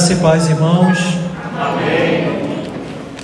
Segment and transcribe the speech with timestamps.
[0.00, 0.98] Graça e paz, irmãos.
[1.54, 2.70] Amém.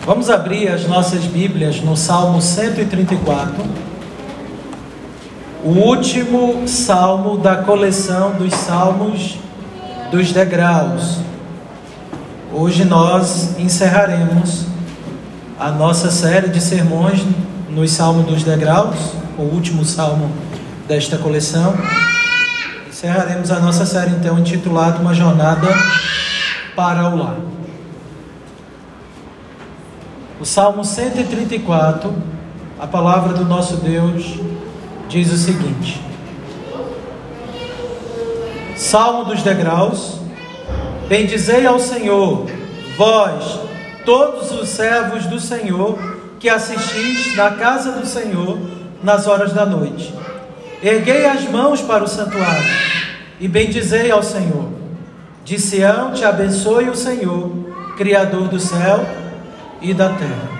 [0.05, 3.65] Vamos abrir as nossas Bíblias no Salmo 134,
[5.65, 9.39] o último salmo da coleção dos salmos
[10.11, 11.17] dos degraus.
[12.53, 14.67] Hoje nós encerraremos
[15.59, 17.25] a nossa série de sermões
[17.71, 18.97] nos Salmos dos Degraus,
[19.39, 20.31] o último salmo
[20.87, 21.75] desta coleção.
[22.87, 25.69] Encerraremos a nossa série então intitulada Uma Jornada
[26.77, 27.39] para o Lar.
[30.39, 32.15] O Salmo 134,
[32.79, 34.39] a palavra do nosso Deus
[35.09, 35.99] diz o seguinte:
[38.77, 40.21] Salmo dos degraus,
[41.09, 42.47] bendizei ao Senhor,
[42.99, 43.59] vós,
[44.05, 45.99] todos os servos do Senhor,
[46.39, 48.59] que assistis na casa do Senhor
[49.03, 50.13] nas horas da noite.
[50.83, 52.71] Erguei as mãos para o santuário
[53.41, 54.76] e bendizei ao Senhor.
[55.47, 57.53] De Sião te abençoe o Senhor,
[57.97, 59.07] Criador do céu
[59.81, 60.51] e da terra.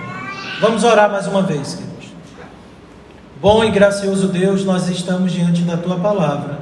[0.61, 2.07] Vamos orar mais uma vez, queridos.
[3.41, 6.59] Bom e gracioso Deus, nós estamos diante da tua palavra,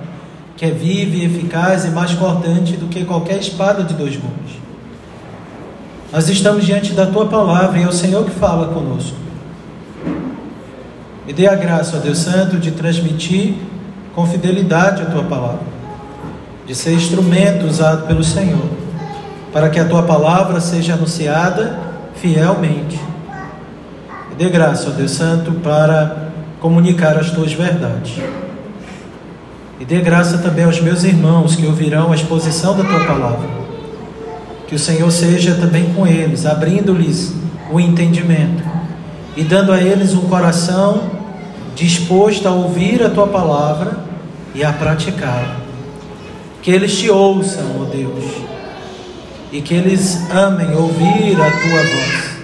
[0.58, 4.58] que é viva e eficaz e mais cortante do que qualquer espada de dois gumes.
[6.12, 9.16] Nós estamos diante da tua palavra e é o Senhor que fala conosco.
[11.28, 13.54] Me dê a graça, ó Deus Santo, de transmitir
[14.16, 15.75] com fidelidade a tua palavra,
[16.66, 18.70] de ser instrumento usado pelo Senhor,
[19.54, 21.80] para que a tua palavra seja anunciada
[22.16, 23.00] fielmente.
[24.30, 26.30] Me dê graça, ó Deus Santo, para
[26.60, 28.14] comunicar as tuas verdades.
[29.80, 33.48] E dê graça também aos meus irmãos que ouvirão a exposição da tua palavra.
[34.68, 37.34] Que o Senhor seja também com eles, abrindo-lhes
[37.72, 38.64] o entendimento
[39.36, 41.12] e dando a eles um coração
[41.76, 44.00] disposto a ouvir a tua palavra
[44.54, 45.65] e a praticá-la.
[46.66, 48.26] Que eles te ouçam, ó oh Deus,
[49.52, 52.40] e que eles amem ouvir a tua voz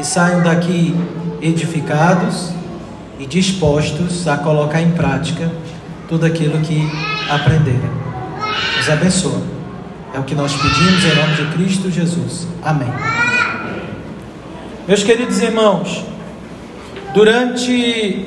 [0.00, 0.92] e saiam daqui
[1.40, 2.50] edificados
[3.20, 5.48] e dispostos a colocar em prática
[6.08, 6.90] tudo aquilo que
[7.30, 7.88] aprenderam.
[8.78, 9.40] Nos abençoa.
[10.12, 12.48] É o que nós pedimos em nome de Cristo Jesus.
[12.64, 12.92] Amém.
[14.88, 16.04] Meus queridos irmãos,
[17.14, 18.26] durante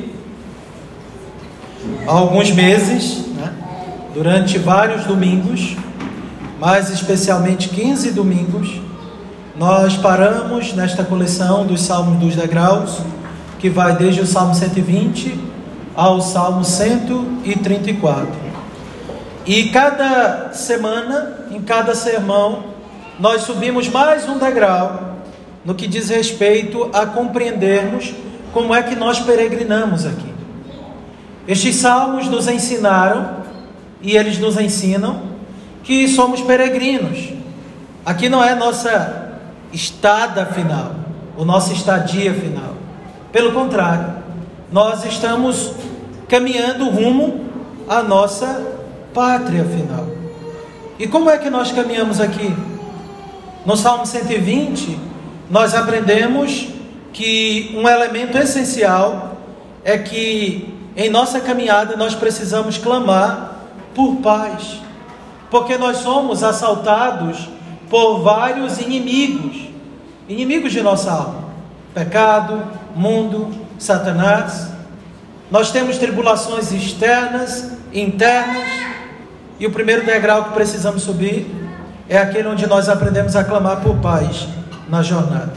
[2.07, 3.25] alguns meses,
[4.14, 5.75] durante vários domingos,
[6.59, 8.81] mais especialmente 15 domingos,
[9.58, 13.00] nós paramos nesta coleção dos Salmos dos Degraus,
[13.59, 15.38] que vai desde o Salmo 120
[15.96, 18.28] ao Salmo 134.
[19.46, 22.66] E cada semana, em cada sermão,
[23.19, 25.18] nós subimos mais um degrau
[25.66, 28.14] no que diz respeito a compreendermos
[28.53, 30.34] como é que nós peregrinamos aqui.
[31.48, 33.39] Estes salmos nos ensinaram,
[34.02, 35.22] e eles nos ensinam,
[35.84, 37.30] que somos peregrinos.
[38.06, 39.40] Aqui não é nossa
[39.72, 40.96] estada final,
[41.38, 42.76] o nossa estadia final.
[43.32, 44.16] Pelo contrário,
[44.72, 45.72] nós estamos
[46.28, 47.46] caminhando rumo
[47.88, 48.66] à nossa
[49.14, 50.08] pátria final.
[50.98, 52.54] E como é que nós caminhamos aqui?
[53.66, 54.98] No Salmo 120,
[55.50, 56.68] nós aprendemos
[57.14, 59.38] que um elemento essencial
[59.84, 63.59] é que em nossa caminhada nós precisamos clamar
[63.94, 64.82] por paz,
[65.50, 67.50] porque nós somos assaltados
[67.90, 69.70] por vários inimigos,
[70.28, 71.44] inimigos de nossa alma:
[71.94, 72.62] pecado,
[72.96, 74.70] mundo, Satanás.
[75.50, 78.68] Nós temos tribulações externas, internas,
[79.60, 81.50] e o primeiro degrau que precisamos subir
[82.08, 84.48] é aquele onde nós aprendemos a clamar por paz
[84.88, 85.54] na jornada.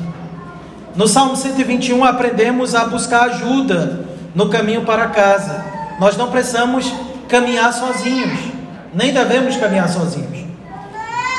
[0.94, 4.00] No Salmo 121 aprendemos a buscar ajuda
[4.34, 5.64] no caminho para casa.
[5.98, 6.92] Nós não precisamos
[7.32, 8.38] caminhar sozinhos,
[8.92, 10.44] nem devemos caminhar sozinhos.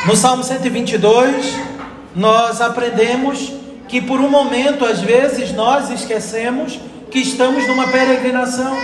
[0.08, 1.56] No Salmo 122,
[2.16, 3.54] nós aprendemos
[3.88, 6.80] que por um momento, às vezes, nós esquecemos
[7.12, 8.76] que estamos numa peregrinação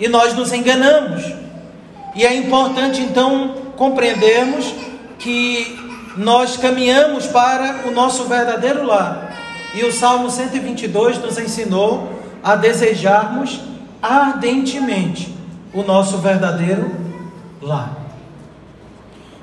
[0.00, 1.22] e nós nos enganamos.
[2.16, 4.74] E é importante então compreendermos
[5.20, 5.78] que
[6.16, 9.32] nós caminhamos para o nosso verdadeiro lar.
[9.74, 13.60] E o Salmo 122 nos ensinou a desejarmos
[14.02, 15.33] ardentemente
[15.74, 16.90] o nosso verdadeiro
[17.60, 17.98] lar.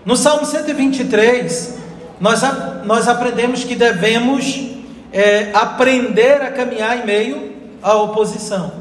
[0.06, 1.78] No Salmo 123,
[2.20, 2.42] nós,
[2.86, 4.72] nós aprendemos que devemos
[5.12, 7.52] é, aprender a caminhar em meio
[7.84, 8.72] à oposição.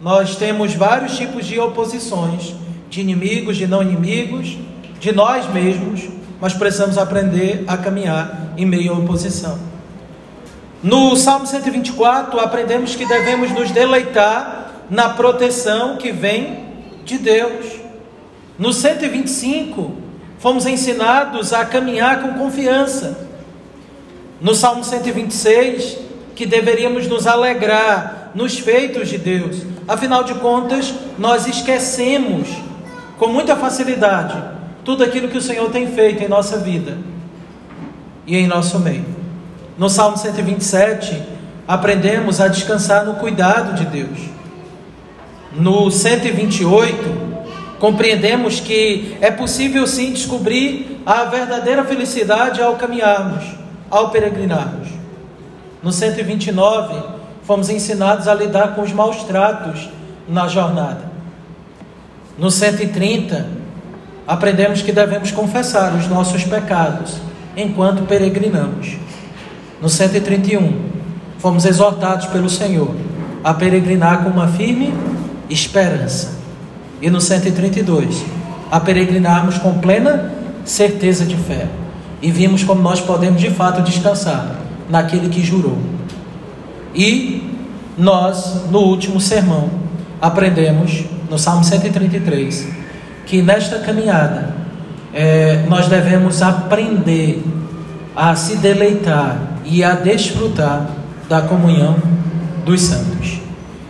[0.00, 2.54] Nós temos vários tipos de oposições,
[2.90, 4.58] de inimigos, de não inimigos,
[5.00, 6.08] de nós mesmos,
[6.40, 9.58] mas precisamos aprender a caminhar em meio à oposição.
[10.82, 16.66] No Salmo 124, aprendemos que devemos nos deleitar na proteção que vem
[17.04, 17.66] de Deus.
[18.58, 19.92] No 125,
[20.38, 23.26] fomos ensinados a caminhar com confiança.
[24.40, 25.98] No Salmo 126,
[26.34, 29.62] que deveríamos nos alegrar nos feitos de Deus.
[29.88, 32.48] Afinal de contas, nós esquecemos
[33.18, 34.36] com muita facilidade
[34.84, 36.98] tudo aquilo que o Senhor tem feito em nossa vida
[38.26, 39.04] e em nosso meio.
[39.78, 41.22] No Salmo 127,
[41.66, 44.35] aprendemos a descansar no cuidado de Deus.
[45.56, 53.42] No 128, compreendemos que é possível sim descobrir a verdadeira felicidade ao caminharmos,
[53.90, 54.88] ao peregrinarmos.
[55.82, 57.02] No 129,
[57.42, 59.88] fomos ensinados a lidar com os maus tratos
[60.28, 61.10] na jornada.
[62.36, 63.46] No 130,
[64.26, 67.14] aprendemos que devemos confessar os nossos pecados
[67.56, 68.96] enquanto peregrinamos.
[69.80, 70.82] No 131,
[71.38, 72.94] fomos exortados pelo Senhor
[73.42, 74.92] a peregrinar com uma firme
[75.48, 76.36] esperança.
[77.00, 78.24] E no 132,
[78.70, 80.32] a peregrinarmos com plena
[80.64, 81.66] certeza de fé.
[82.20, 84.56] E vimos como nós podemos de fato descansar
[84.88, 85.78] naquele que jurou.
[86.94, 87.52] E
[87.96, 89.70] nós, no último sermão,
[90.20, 92.68] aprendemos, no Salmo 133,
[93.26, 94.54] que nesta caminhada
[95.12, 97.42] é, nós devemos aprender
[98.14, 100.88] a se deleitar e a desfrutar
[101.28, 101.96] da comunhão
[102.64, 103.35] dos santos.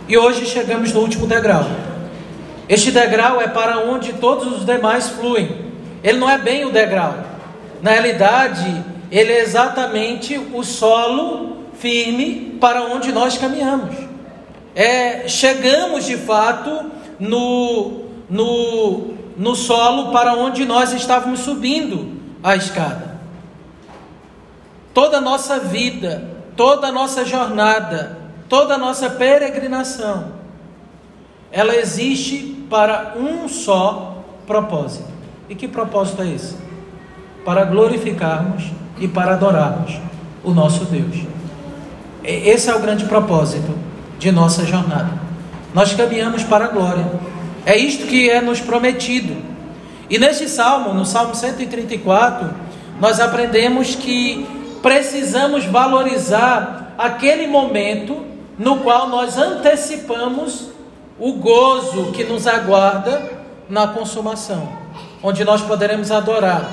[0.07, 1.65] E hoje chegamos no último degrau.
[2.69, 5.67] Este degrau é para onde todos os demais fluem.
[6.01, 7.15] Ele não é bem o degrau.
[7.81, 13.95] Na realidade, ele é exatamente o solo firme para onde nós caminhamos.
[14.73, 23.17] É, chegamos de fato no, no, no solo para onde nós estávamos subindo a escada.
[24.93, 26.23] Toda a nossa vida,
[26.55, 30.31] toda a nossa jornada, toda a nossa peregrinação,
[31.51, 35.09] ela existe para um só propósito.
[35.49, 36.55] E que propósito é esse?
[37.45, 39.99] Para glorificarmos e para adorarmos
[40.43, 41.25] o nosso Deus.
[42.23, 43.73] Esse é o grande propósito
[44.19, 45.09] de nossa jornada.
[45.73, 47.05] Nós caminhamos para a glória.
[47.65, 49.35] É isto que é nos prometido.
[50.09, 52.49] E neste salmo, no Salmo 134,
[52.99, 54.45] nós aprendemos que
[54.81, 58.25] precisamos valorizar aquele momento
[58.57, 60.69] no qual nós antecipamos
[61.19, 63.31] o gozo que nos aguarda
[63.69, 64.67] na consumação,
[65.21, 66.69] onde nós poderemos adorar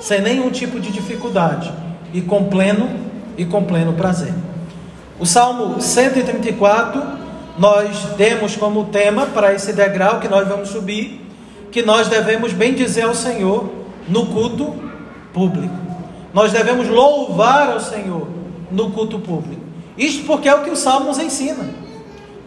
[0.00, 1.70] sem nenhum tipo de dificuldade
[2.12, 2.88] e com pleno
[3.36, 4.32] e com pleno prazer.
[5.18, 7.20] O Salmo 134
[7.58, 11.20] nós demos como tema para esse degrau que nós vamos subir,
[11.70, 13.70] que nós devemos bem dizer ao Senhor
[14.08, 14.74] no culto
[15.32, 15.74] público.
[16.32, 18.28] Nós devemos louvar ao Senhor
[18.70, 19.69] no culto público.
[20.00, 21.62] Isto porque é o que o Salmo nos ensina.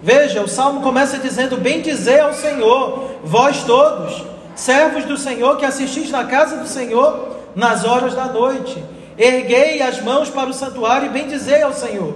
[0.01, 5.63] Veja, o Salmo começa dizendo: Bem dizer ao Senhor, vós todos, servos do Senhor que
[5.63, 8.83] assistis na casa do Senhor, nas horas da noite.
[9.15, 12.15] Erguei as mãos para o santuário e bendizei ao Senhor.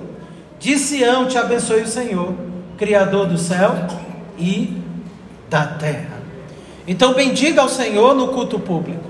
[0.59, 2.33] De Sião te abençoe o Senhor,
[2.75, 3.75] Criador do céu
[4.39, 4.75] e
[5.47, 6.17] da terra.
[6.87, 9.03] Então bendiga ao Senhor no culto público.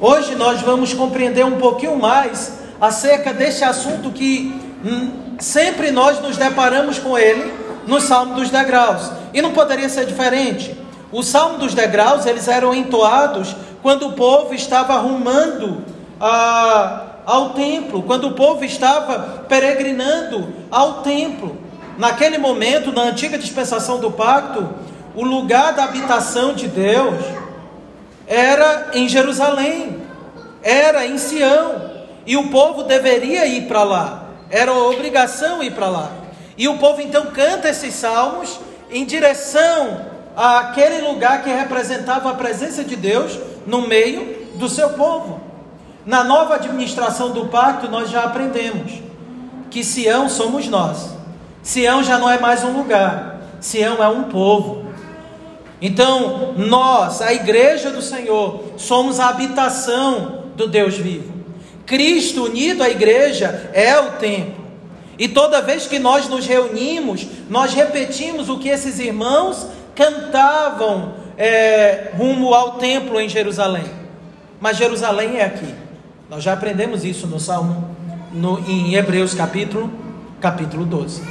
[0.00, 6.36] Hoje nós vamos compreender um pouquinho mais acerca deste assunto que hum, sempre nós nos
[6.36, 7.52] deparamos com ele
[7.86, 9.10] no Salmo dos Degraus.
[9.32, 10.76] E não poderia ser diferente.
[11.12, 15.84] O Salmo dos Degraus, eles eram entoados quando o povo estava arrumando
[16.20, 21.56] a, ao templo, quando o povo estava peregrinando ao templo.
[21.96, 24.68] Naquele momento, na antiga dispensação do pacto,
[25.14, 27.24] o lugar da habitação de Deus
[28.26, 30.02] era em Jerusalém,
[30.62, 31.90] era em Sião,
[32.26, 36.10] e o povo deveria ir para lá, era obrigação ir para lá.
[36.56, 38.58] E o povo então canta esses salmos
[38.90, 45.40] em direção àquele lugar que representava a presença de Deus no meio do seu povo.
[46.04, 48.92] Na nova administração do pacto, nós já aprendemos
[49.70, 51.10] que Sião somos nós.
[51.62, 54.86] Sião já não é mais um lugar, Sião é um povo.
[55.82, 61.34] Então, nós, a igreja do Senhor, somos a habitação do Deus vivo.
[61.86, 64.66] Cristo unido à igreja é o templo.
[65.18, 72.10] E toda vez que nós nos reunimos, nós repetimos o que esses irmãos cantavam é,
[72.16, 73.86] rumo ao templo em Jerusalém.
[74.60, 75.74] Mas Jerusalém é aqui.
[76.28, 77.96] Nós já aprendemos isso no Salmo,
[78.32, 79.90] no, em Hebreus capítulo,
[80.40, 81.22] capítulo 12.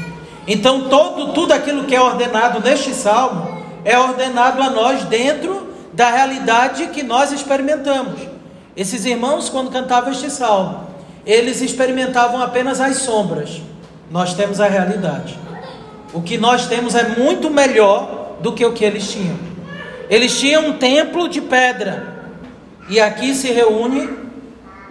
[0.47, 6.09] Então todo, tudo aquilo que é ordenado neste Salmo é ordenado a nós dentro da
[6.09, 8.34] realidade que nós experimentamos.
[8.75, 10.87] Esses irmãos, quando cantavam este salmo,
[11.25, 13.61] eles experimentavam apenas as sombras.
[14.11, 15.39] Nós temos a realidade.
[16.13, 19.37] O que nós temos é muito melhor do que o que eles tinham.
[20.09, 22.13] Eles tinham um templo de pedra,
[22.87, 24.07] E aqui se reúne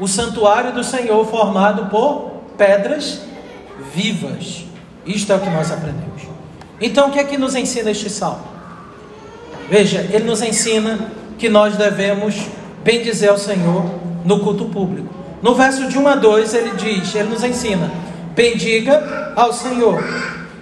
[0.01, 3.21] o santuário do Senhor formado por pedras
[3.95, 4.65] vivas.
[5.07, 6.23] Isto é o que nós aprendemos.
[6.81, 8.43] Então, o que é que nos ensina este salmo?
[9.69, 10.99] Veja, ele nos ensina
[11.39, 12.35] que nós devemos
[12.85, 13.85] bendizer ao Senhor
[14.25, 15.13] no culto público.
[15.43, 17.91] No verso de 1 a 2, ele diz, ele nos ensina:
[18.35, 20.03] bendiga ao Senhor.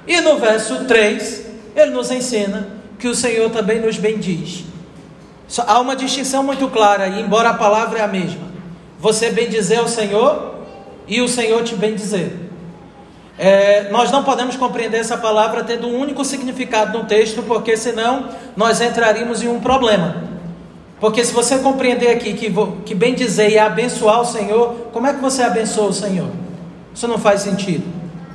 [0.07, 4.65] E no verso 3, ele nos ensina que o Senhor também nos bendiz.
[5.67, 8.53] Há uma distinção muito clara, embora a palavra é a mesma.
[8.99, 10.55] Você bendizer ao Senhor
[11.07, 12.33] e o Senhor te bendizer.
[13.39, 18.29] É, nós não podemos compreender essa palavra tendo um único significado no texto, porque senão
[18.57, 20.32] nós entraríamos em um problema.
[21.03, 22.55] Porque se você compreender aqui que,
[22.85, 26.29] que bem dizer e abençoar o Senhor, como é que você abençoa o Senhor?
[26.95, 27.83] Isso não faz sentido.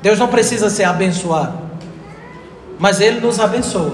[0.01, 1.57] Deus não precisa ser abençoado,
[2.77, 3.93] mas Ele nos abençoa.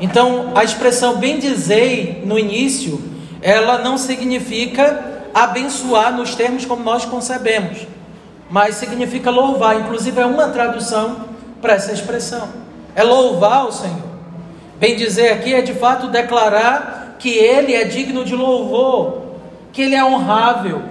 [0.00, 2.98] Então, a expressão bem dizer no início,
[3.42, 7.86] ela não significa abençoar nos termos como nós concebemos,
[8.48, 9.78] mas significa louvar.
[9.78, 11.26] Inclusive, é uma tradução
[11.60, 12.48] para essa expressão:
[12.96, 14.08] é louvar o Senhor.
[14.78, 19.18] Bem dizer aqui é de fato declarar que Ele é digno de louvor,
[19.72, 20.82] que Ele é honrável.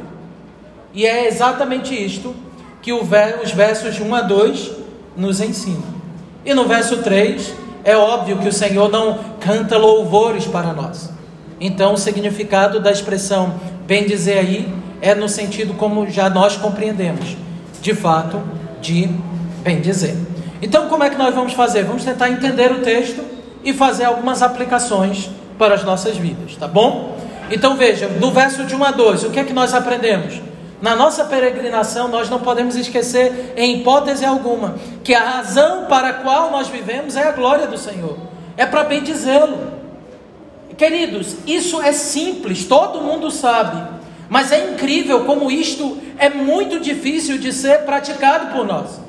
[0.93, 2.33] E é exatamente isto
[2.81, 4.71] que os versos de 1 a 2
[5.17, 5.99] nos ensinam.
[6.45, 11.09] E no verso 3, é óbvio que o Senhor não canta louvores para nós.
[11.59, 13.55] Então, o significado da expressão
[13.85, 17.35] bem dizer aí é no sentido como já nós compreendemos,
[17.81, 18.41] de fato,
[18.79, 19.09] de
[19.61, 20.15] bem dizer.
[20.61, 21.83] Então, como é que nós vamos fazer?
[21.83, 23.23] Vamos tentar entender o texto
[23.63, 25.29] e fazer algumas aplicações
[25.59, 27.17] para as nossas vidas, tá bom?
[27.51, 30.41] Então veja, do verso de 1 a 12, o que é que nós aprendemos?
[30.81, 36.13] Na nossa peregrinação, nós não podemos esquecer, em hipótese alguma, que a razão para a
[36.13, 38.17] qual nós vivemos é a glória do Senhor,
[38.55, 39.73] é para bendizê-lo.
[40.77, 43.99] Queridos, isso é simples, todo mundo sabe,
[44.29, 49.01] mas é incrível como isto é muito difícil de ser praticado por nós.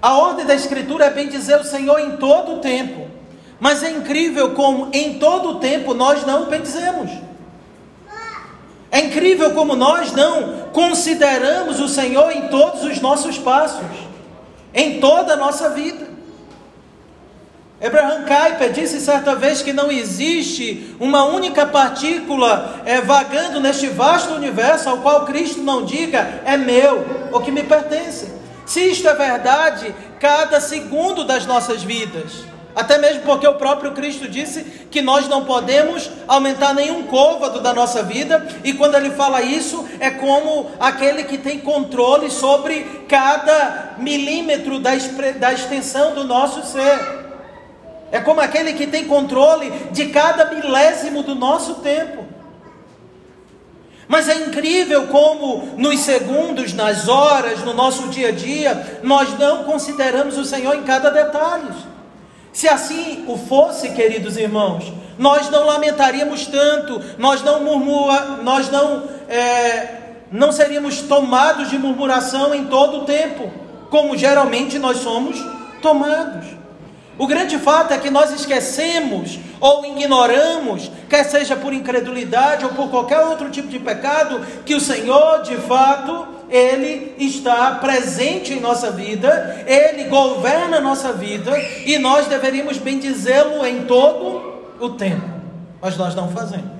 [0.00, 3.07] A ordem da Escritura é bendizer o Senhor em todo o tempo,
[3.60, 7.10] mas é incrível como em todo o tempo nós não bendizemos.
[8.90, 13.84] É incrível como nós não consideramos o Senhor em todos os nossos passos,
[14.72, 16.08] em toda a nossa vida.
[17.84, 24.34] Abraham Kuyper disse certa vez que não existe uma única partícula é, vagando neste vasto
[24.34, 28.32] universo ao qual Cristo não diga é meu ou que me pertence.
[28.66, 32.47] Se isto é verdade, cada segundo das nossas vidas
[32.78, 37.74] até mesmo porque o próprio Cristo disse que nós não podemos aumentar nenhum côvado da
[37.74, 43.96] nossa vida, e quando ele fala isso, é como aquele que tem controle sobre cada
[43.98, 44.92] milímetro da,
[45.40, 47.00] da extensão do nosso ser.
[48.12, 52.26] É como aquele que tem controle de cada milésimo do nosso tempo.
[54.06, 59.64] Mas é incrível como nos segundos, nas horas, no nosso dia a dia, nós não
[59.64, 61.87] consideramos o Senhor em cada detalhe.
[62.58, 69.04] Se assim o fosse, queridos irmãos, nós não lamentaríamos tanto, nós não murmura, nós não,
[69.28, 73.48] é, não seríamos tomados de murmuração em todo o tempo,
[73.90, 75.38] como geralmente nós somos
[75.80, 76.46] tomados.
[77.16, 82.90] O grande fato é que nós esquecemos ou ignoramos, quer seja por incredulidade ou por
[82.90, 88.90] qualquer outro tipo de pecado, que o Senhor de fato ele está presente em nossa
[88.90, 95.28] vida, Ele governa a nossa vida e nós deveríamos bendizê-lo em todo o tempo,
[95.80, 96.78] mas nós não fazemos.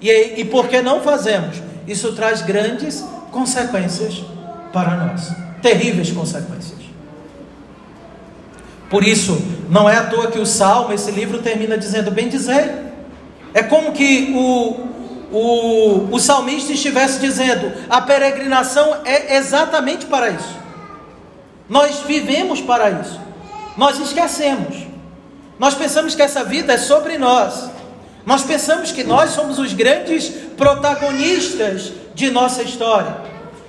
[0.00, 0.10] E,
[0.40, 4.24] e porque não fazemos, isso traz grandes consequências
[4.72, 6.76] para nós, terríveis consequências.
[8.88, 12.84] Por isso, não é à toa que o Salmo, esse livro, termina dizendo: Bem dizer.
[13.52, 14.95] É como que o,
[15.32, 20.56] o, o salmista estivesse dizendo: a peregrinação é exatamente para isso.
[21.68, 23.20] Nós vivemos para isso.
[23.76, 24.86] Nós esquecemos.
[25.58, 27.70] Nós pensamos que essa vida é sobre nós.
[28.24, 33.16] Nós pensamos que nós somos os grandes protagonistas de nossa história.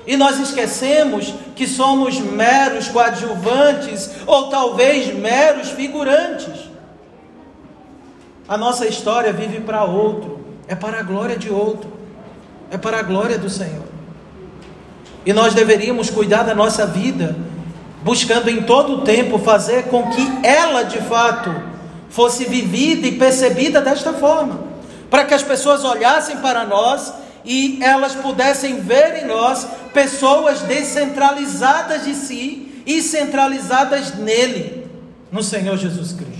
[0.05, 6.69] E nós esquecemos que somos meros coadjuvantes ou talvez meros figurantes.
[8.47, 10.36] A nossa história vive para outro
[10.67, 11.91] é para a glória de outro,
[12.69, 13.85] é para a glória do Senhor.
[15.25, 17.35] E nós deveríamos cuidar da nossa vida,
[18.03, 21.53] buscando em todo o tempo fazer com que ela de fato
[22.09, 24.59] fosse vivida e percebida desta forma,
[25.09, 32.03] para que as pessoas olhassem para nós e elas pudessem ver em nós pessoas descentralizadas
[32.03, 34.87] de si e centralizadas nele,
[35.31, 36.36] no Senhor Jesus Cristo.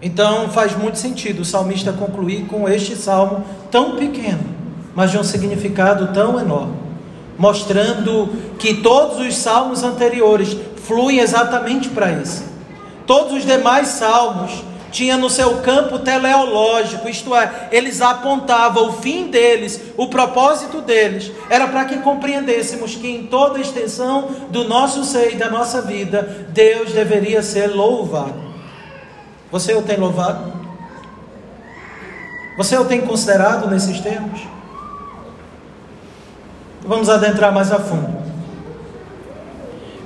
[0.00, 4.44] Então faz muito sentido o salmista concluir com este salmo tão pequeno,
[4.94, 6.76] mas de um significado tão enorme,
[7.36, 8.28] mostrando
[8.58, 12.44] que todos os salmos anteriores fluem exatamente para esse.
[13.06, 14.62] Todos os demais salmos
[14.92, 21.30] tinha no seu campo teleológico, isto é, eles apontavam o fim deles, o propósito deles,
[21.50, 25.82] era para que compreendêssemos que em toda a extensão do nosso ser e da nossa
[25.82, 28.47] vida, Deus deveria ser louvado.
[29.50, 30.52] Você o tem louvado?
[32.56, 34.40] Você o tem considerado nesses termos?
[36.84, 38.18] Vamos adentrar mais a fundo.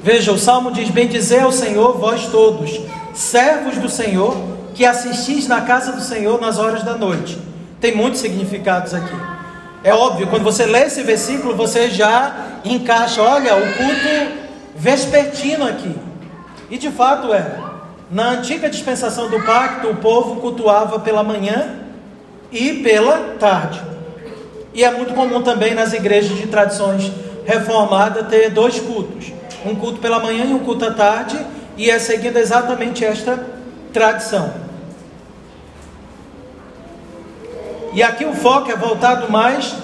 [0.02, 2.80] Veja, o salmo diz: Bendizer ao Senhor, vós todos,
[3.14, 4.36] servos do Senhor,
[4.74, 7.38] que assistis na casa do Senhor nas horas da noite.
[7.80, 9.16] Tem muitos significados aqui.
[9.84, 14.42] É óbvio, quando você lê esse versículo, você já encaixa, olha, o culto
[14.76, 15.96] vespertino aqui.
[16.70, 17.71] E de fato é.
[18.12, 21.76] Na antiga dispensação do pacto, o povo cultuava pela manhã
[22.52, 23.80] e pela tarde.
[24.74, 27.10] E é muito comum também nas igrejas de tradições
[27.46, 29.32] reformadas ter dois cultos:
[29.64, 31.38] um culto pela manhã e um culto à tarde,
[31.74, 33.46] e é seguindo exatamente esta
[33.94, 34.52] tradição.
[37.94, 39.74] E aqui o foco é voltado mais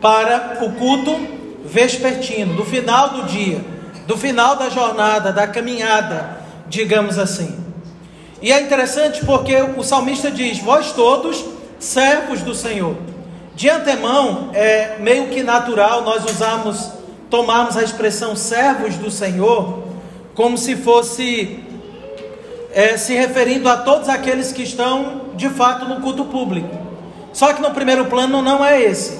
[0.00, 1.10] para o culto
[1.64, 3.60] vespertino, do final do dia,
[4.06, 6.37] do final da jornada, da caminhada,
[6.68, 7.56] digamos assim.
[8.40, 11.44] E é interessante porque o salmista diz: Vós todos,
[11.78, 12.96] servos do Senhor.
[13.54, 16.92] De antemão, é meio que natural nós usarmos,
[17.28, 19.82] tomarmos a expressão servos do Senhor,
[20.34, 21.64] como se fosse
[22.72, 26.68] é, se referindo a todos aqueles que estão de fato no culto público.
[27.32, 29.18] Só que no primeiro plano não é esse,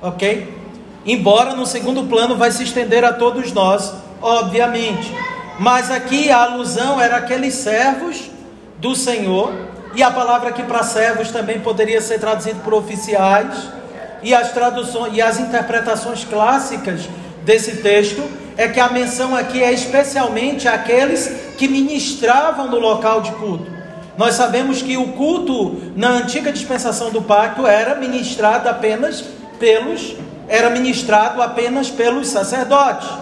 [0.00, 0.52] ok?
[1.04, 5.10] Embora no segundo plano vai se estender a todos nós, obviamente.
[5.62, 8.28] Mas aqui a alusão era aqueles servos
[8.78, 9.54] do Senhor,
[9.94, 13.68] e a palavra aqui para servos também poderia ser traduzida por oficiais,
[14.24, 17.08] e as traduções e as interpretações clássicas
[17.44, 23.30] desse texto é que a menção aqui é especialmente aqueles que ministravam no local de
[23.30, 23.70] culto.
[24.18, 29.22] Nós sabemos que o culto na antiga dispensação do pacto era ministrado apenas
[29.60, 30.16] pelos
[30.48, 33.21] era ministrado apenas pelos sacerdotes.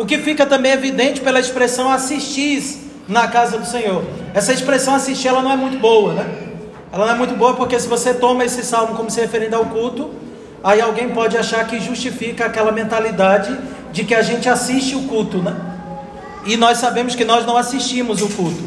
[0.00, 4.02] O que fica também evidente pela expressão assistis na casa do Senhor.
[4.32, 6.24] Essa expressão assistir ela não é muito boa, né?
[6.90, 9.66] Ela não é muito boa porque se você toma esse salmo como se referindo ao
[9.66, 10.08] culto,
[10.64, 13.54] aí alguém pode achar que justifica aquela mentalidade
[13.92, 15.54] de que a gente assiste o culto, né?
[16.46, 18.64] E nós sabemos que nós não assistimos o culto.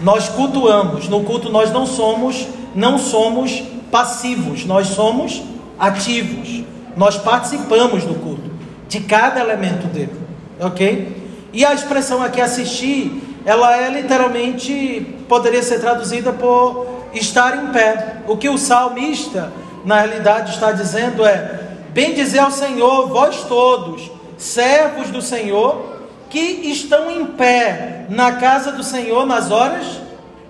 [0.00, 1.08] Nós cultuamos.
[1.08, 5.44] No culto nós não somos, não somos passivos, nós somos
[5.78, 6.64] ativos.
[6.96, 8.50] Nós participamos do culto,
[8.88, 10.29] de cada elemento dele.
[10.60, 11.30] OK?
[11.52, 18.16] E a expressão aqui assistir, ela é literalmente poderia ser traduzida por estar em pé.
[18.28, 19.52] O que o salmista
[19.84, 27.10] na realidade está dizendo é: Bendizer ao Senhor, vós todos, servos do Senhor, que estão
[27.10, 30.00] em pé na casa do Senhor nas horas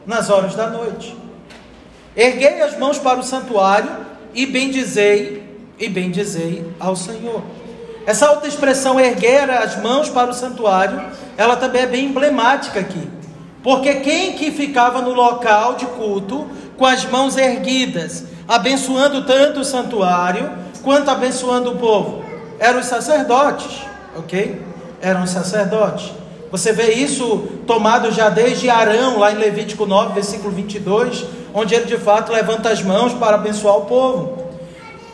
[0.07, 1.17] nas horas da noite.
[2.17, 3.91] Erguei as mãos para o santuário
[4.35, 5.43] e bendizei
[5.79, 7.43] e bendizei ao Senhor.
[8.07, 11.01] Essa outra expressão erguer as mãos para o santuário,
[11.37, 13.09] ela também é bem emblemática aqui.
[13.63, 19.65] Porque quem que ficava no local de culto com as mãos erguidas, abençoando tanto o
[19.65, 20.51] santuário
[20.83, 22.25] quanto abençoando o povo?
[22.59, 23.83] Eram os sacerdotes,
[24.17, 24.61] ok?
[25.01, 26.13] Eram os sacerdotes.
[26.51, 31.85] Você vê isso tomado já desde Arão, lá em Levítico 9, versículo 22, onde ele
[31.85, 34.50] de fato levanta as mãos para abençoar o povo.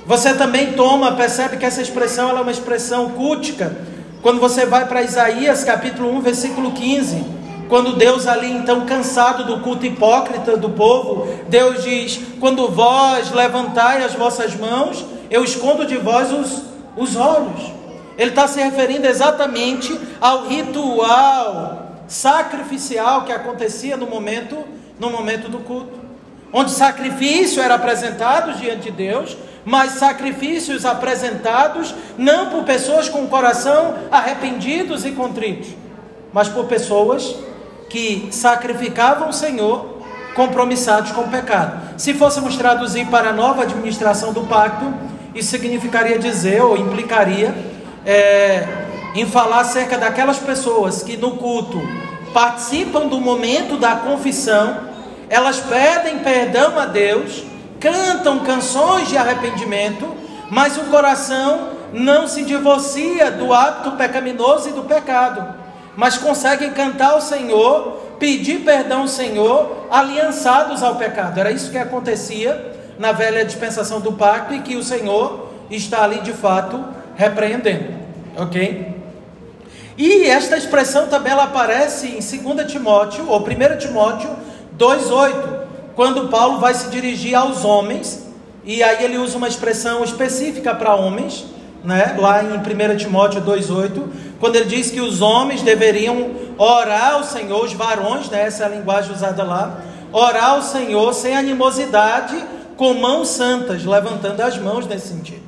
[0.06, 3.76] Você também toma, percebe que essa expressão é uma expressão cultica.
[4.22, 7.24] Quando você vai para Isaías capítulo 1, versículo 15,
[7.68, 14.04] quando Deus ali então cansado do culto hipócrita do povo, Deus diz: "Quando vós levantai
[14.04, 16.62] as vossas mãos, eu escondo de vós os,
[16.96, 17.72] os olhos".
[18.16, 24.56] Ele está se referindo exatamente ao ritual sacrificial que acontecia no momento,
[25.00, 25.98] no momento do culto,
[26.52, 33.28] onde sacrifício era apresentado diante de Deus, mas sacrifícios apresentados não por pessoas com o
[33.28, 35.70] coração arrependidos e contritos,
[36.32, 37.34] mas por pessoas
[37.90, 39.96] que sacrificavam o Senhor
[40.36, 41.98] compromissados com o pecado.
[41.98, 44.94] Se fôssemos traduzir para a nova administração do pacto,
[45.34, 47.52] isso significaria dizer ou implicaria
[48.04, 48.68] é,
[49.16, 51.80] em falar acerca daquelas pessoas que no culto
[52.32, 54.76] participam do momento da confissão,
[55.28, 57.42] elas pedem perdão a Deus,
[57.86, 60.12] cantam canções de arrependimento,
[60.50, 65.54] mas o coração não se divorcia do hábito pecaminoso e do pecado,
[65.96, 71.38] mas conseguem cantar ao Senhor pedir perdão ao Senhor, aliançados ao pecado.
[71.38, 76.20] Era isso que acontecia na velha dispensação do pacto e que o Senhor está ali
[76.20, 76.82] de fato
[77.14, 77.94] repreendendo,
[78.36, 78.96] ok?
[79.96, 84.30] E esta expressão também ela aparece em 2 Timóteo, ou 1 Timóteo
[84.76, 85.65] 2,8,
[85.96, 88.24] quando Paulo vai se dirigir aos homens,
[88.64, 91.46] e aí ele usa uma expressão específica para homens,
[91.82, 92.14] né?
[92.18, 94.02] lá em 1 Timóteo 2,8,
[94.38, 98.42] quando ele diz que os homens deveriam orar ao Senhor, os varões, né?
[98.42, 99.80] essa é a linguagem usada lá,
[100.12, 102.36] orar ao Senhor sem animosidade,
[102.76, 105.46] com mãos santas, levantando as mãos nesse sentido.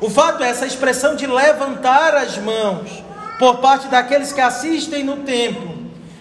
[0.00, 3.04] O fato é essa expressão de levantar as mãos
[3.38, 5.80] por parte daqueles que assistem no templo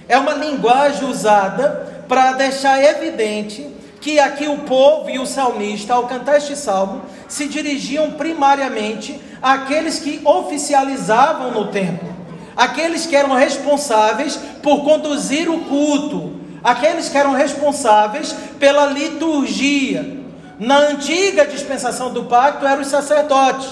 [0.10, 3.66] é uma linguagem usada para deixar evidente
[4.02, 10.00] que aqui o povo e o salmista, ao cantar este salmo, se dirigiam primariamente àqueles
[10.00, 12.10] que oficializavam no templo,
[12.58, 20.18] aqueles que eram responsáveis por conduzir o culto, aqueles que eram responsáveis pela liturgia.
[20.58, 23.70] Na antiga dispensação do pacto eram os sacerdotes.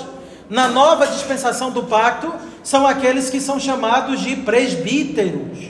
[0.49, 5.69] Na nova dispensação do pacto são aqueles que são chamados de presbíteros.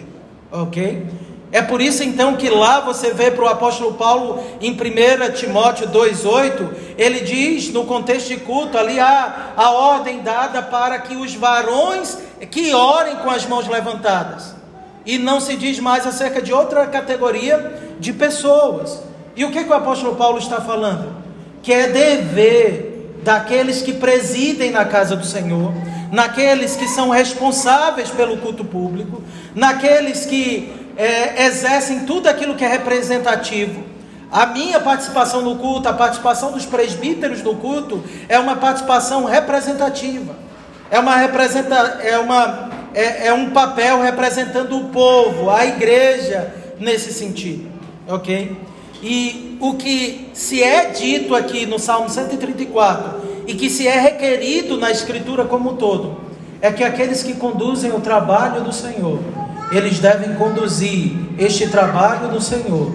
[0.51, 1.05] OK?
[1.51, 5.87] É por isso então que lá você vê para o apóstolo Paulo em 1 Timóteo
[5.87, 11.33] 2,8, ele diz no contexto de culto, ali há a ordem dada para que os
[11.35, 12.17] varões
[12.51, 14.55] que orem com as mãos levantadas.
[15.05, 19.01] E não se diz mais acerca de outra categoria de pessoas.
[19.33, 21.15] E o que, que o apóstolo Paulo está falando?
[21.63, 25.71] Que é dever daqueles que presidem na casa do Senhor,
[26.11, 29.21] naqueles que são responsáveis pelo culto público,
[29.55, 33.83] naqueles que é, exercem tudo aquilo que é representativo.
[34.31, 40.35] A minha participação no culto, a participação dos presbíteros no culto, é uma participação representativa.
[40.89, 47.13] É, uma representa, é, uma, é, é um papel representando o povo, a igreja, nesse
[47.13, 47.69] sentido.
[48.07, 48.57] Ok?
[49.01, 54.77] E o que se é dito aqui no Salmo 134 e que se é requerido
[54.77, 56.17] na Escritura como um todo,
[56.61, 59.19] é que aqueles que conduzem o trabalho do Senhor,
[59.71, 62.91] eles devem conduzir este trabalho do Senhor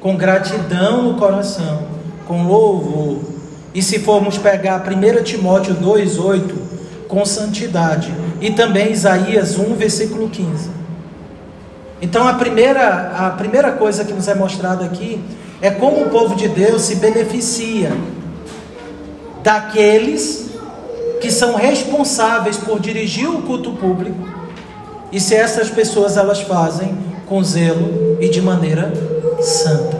[0.00, 1.86] com gratidão no coração,
[2.26, 3.20] com louvor.
[3.74, 6.54] E se formos pegar 1 Timóteo 2,8,
[7.08, 8.12] com santidade.
[8.40, 10.70] E também Isaías 1, versículo 15.
[12.00, 15.20] Então a primeira, a primeira coisa que nos é mostrada aqui
[15.60, 17.90] é como o povo de Deus se beneficia
[19.42, 20.50] daqueles
[21.20, 24.43] que são responsáveis por dirigir o culto público
[25.14, 28.92] e se essas pessoas elas fazem com zelo e de maneira
[29.40, 29.96] santa.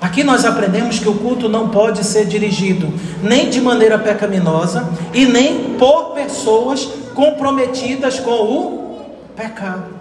[0.00, 2.92] Aqui nós aprendemos que o culto não pode ser dirigido
[3.22, 9.94] nem de maneira pecaminosa e nem por pessoas comprometidas com o pecado.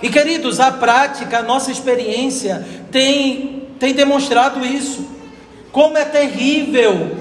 [0.00, 5.04] E queridos, a prática, a nossa experiência tem, tem demonstrado isso.
[5.72, 7.16] Como é terrível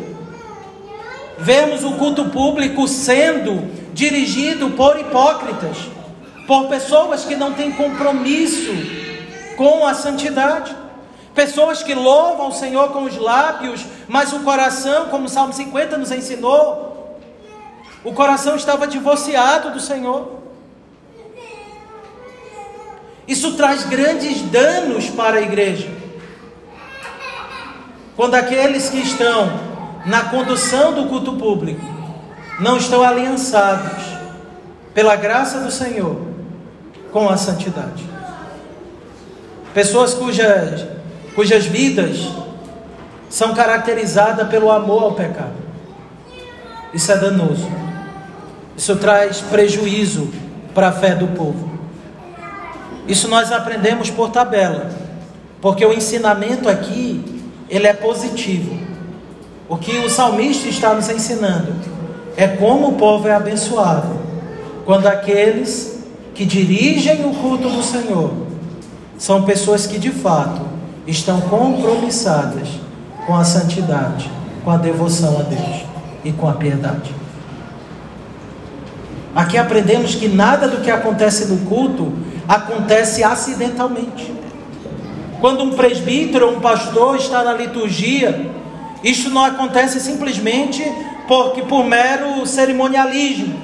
[1.39, 5.77] vermos o culto público sendo dirigido por hipócritas,
[6.47, 8.71] por pessoas que não têm compromisso
[9.55, 10.75] com a santidade.
[11.33, 15.97] Pessoas que louvam o Senhor com os lábios, mas o coração, como o Salmo 50
[15.97, 17.19] nos ensinou,
[18.03, 20.43] o coração estava divorciado do Senhor.
[23.27, 25.89] Isso traz grandes danos para a igreja.
[28.15, 29.59] Quando aqueles que estão
[30.05, 31.92] na condução do culto público
[32.59, 34.03] não estão aliançados
[34.93, 36.21] pela graça do Senhor
[37.11, 38.03] com a santidade.
[39.73, 40.85] Pessoas cujas,
[41.35, 42.29] cujas vidas
[43.29, 45.63] são caracterizadas pelo amor ao pecado.
[46.93, 47.67] Isso é danoso.
[48.77, 50.31] Isso traz prejuízo
[50.75, 51.71] para a fé do povo.
[53.07, 54.91] Isso nós aprendemos por tabela,
[55.59, 58.79] porque o ensinamento aqui ele é positivo.
[59.67, 61.92] O que o salmista está nos ensinando
[62.35, 64.19] é como o povo é abençoado
[64.85, 65.99] quando aqueles
[66.33, 68.31] que dirigem o culto do Senhor
[69.17, 70.61] são pessoas que de fato
[71.07, 72.67] estão compromissadas
[73.25, 74.29] com a santidade,
[74.63, 75.85] com a devoção a Deus
[76.23, 77.13] e com a piedade.
[79.35, 82.13] Aqui aprendemos que nada do que acontece no culto
[82.47, 84.33] acontece acidentalmente.
[85.39, 88.49] Quando um presbítero ou um pastor está na liturgia,
[89.03, 90.83] isso não acontece simplesmente
[91.27, 93.59] porque por mero cerimonialismo,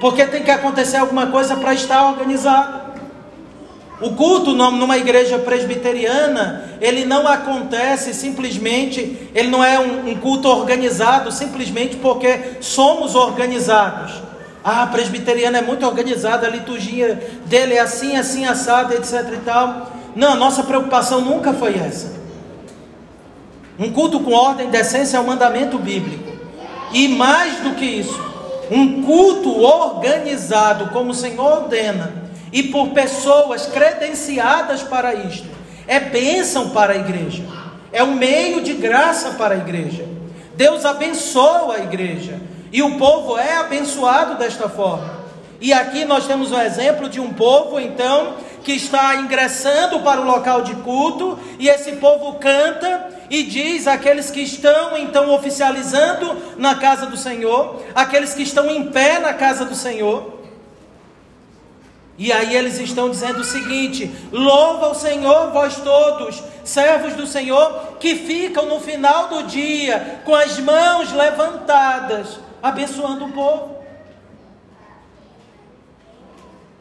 [0.00, 2.82] porque tem que acontecer alguma coisa para estar organizado.
[4.00, 10.48] O culto numa igreja presbiteriana, ele não acontece simplesmente, ele não é um, um culto
[10.48, 14.20] organizado simplesmente porque somos organizados.
[14.64, 17.14] Ah, a presbiteriana é muito organizada, a liturgia
[17.46, 19.92] dele é assim, assim, assada, etc e tal.
[20.16, 22.12] Não, nossa preocupação nunca foi essa.
[23.78, 26.31] Um culto com ordem e decência é um mandamento bíblico.
[26.92, 28.20] E mais do que isso,
[28.70, 32.12] um culto organizado como o Senhor ordena
[32.52, 35.48] e por pessoas credenciadas para isto
[35.86, 37.42] é bênção para a igreja.
[37.92, 40.06] É um meio de graça para a igreja.
[40.54, 42.40] Deus abençoa a igreja
[42.72, 45.22] e o povo é abençoado desta forma.
[45.60, 50.24] E aqui nós temos um exemplo de um povo, então, que está ingressando para o
[50.24, 56.74] local de culto, e esse povo canta e diz àqueles que estão então oficializando na
[56.74, 60.40] casa do Senhor, aqueles que estão em pé na casa do Senhor,
[62.18, 67.96] e aí eles estão dizendo o seguinte: louva o Senhor, vós todos, servos do Senhor,
[67.98, 73.76] que ficam no final do dia com as mãos levantadas, abençoando o povo.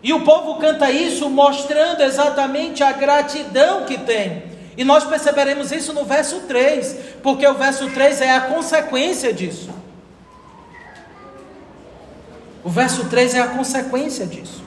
[0.04, 4.51] E o povo canta isso mostrando exatamente a gratidão que tem.
[4.78, 9.70] E nós perceberemos isso no verso 3, porque o verso 3 é a consequência disso.
[12.64, 14.64] O verso 3 é a consequência disso.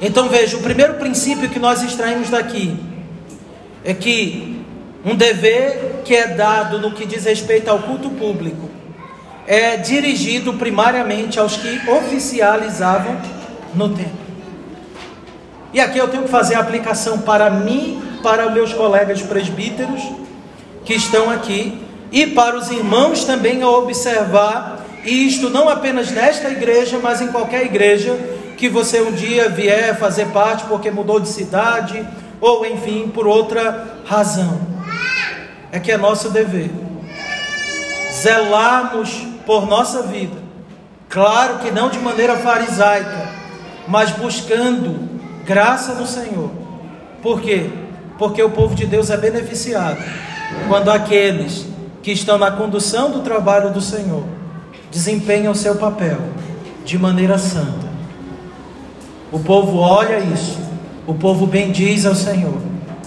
[0.00, 2.78] Então veja, o primeiro princípio que nós extraímos daqui
[3.84, 4.64] é que
[5.04, 8.68] um dever que é dado no que diz respeito ao culto público
[9.46, 13.18] é dirigido primariamente aos que oficializavam
[13.74, 14.28] no templo.
[15.72, 20.02] E aqui eu tenho que fazer a aplicação para mim, para meus colegas presbíteros
[20.84, 21.78] que estão aqui
[22.10, 27.64] e para os irmãos também a observar isto não apenas nesta igreja, mas em qualquer
[27.64, 28.18] igreja
[28.56, 32.06] que você um dia vier fazer parte porque mudou de cidade
[32.40, 34.60] ou enfim por outra razão.
[35.70, 36.70] É que é nosso dever
[38.12, 40.36] zelarmos por nossa vida.
[41.08, 43.28] Claro que não de maneira farisaica,
[43.86, 45.08] mas buscando
[45.44, 46.50] graça no Senhor.
[47.22, 47.70] Por quê?
[48.18, 49.98] Porque o povo de Deus é beneficiado
[50.66, 51.66] quando aqueles
[52.02, 54.24] que estão na condução do trabalho do Senhor
[54.90, 56.18] desempenham seu papel
[56.84, 57.88] de maneira santa
[59.30, 60.58] o povo olha isso,
[61.06, 62.60] o povo bendiz ao Senhor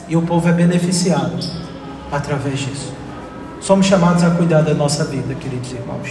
[0.08, 1.36] e o povo é beneficiado
[2.12, 2.94] através disso.
[3.60, 6.10] Somos chamados a cuidar da nossa vida, queridos irmãos.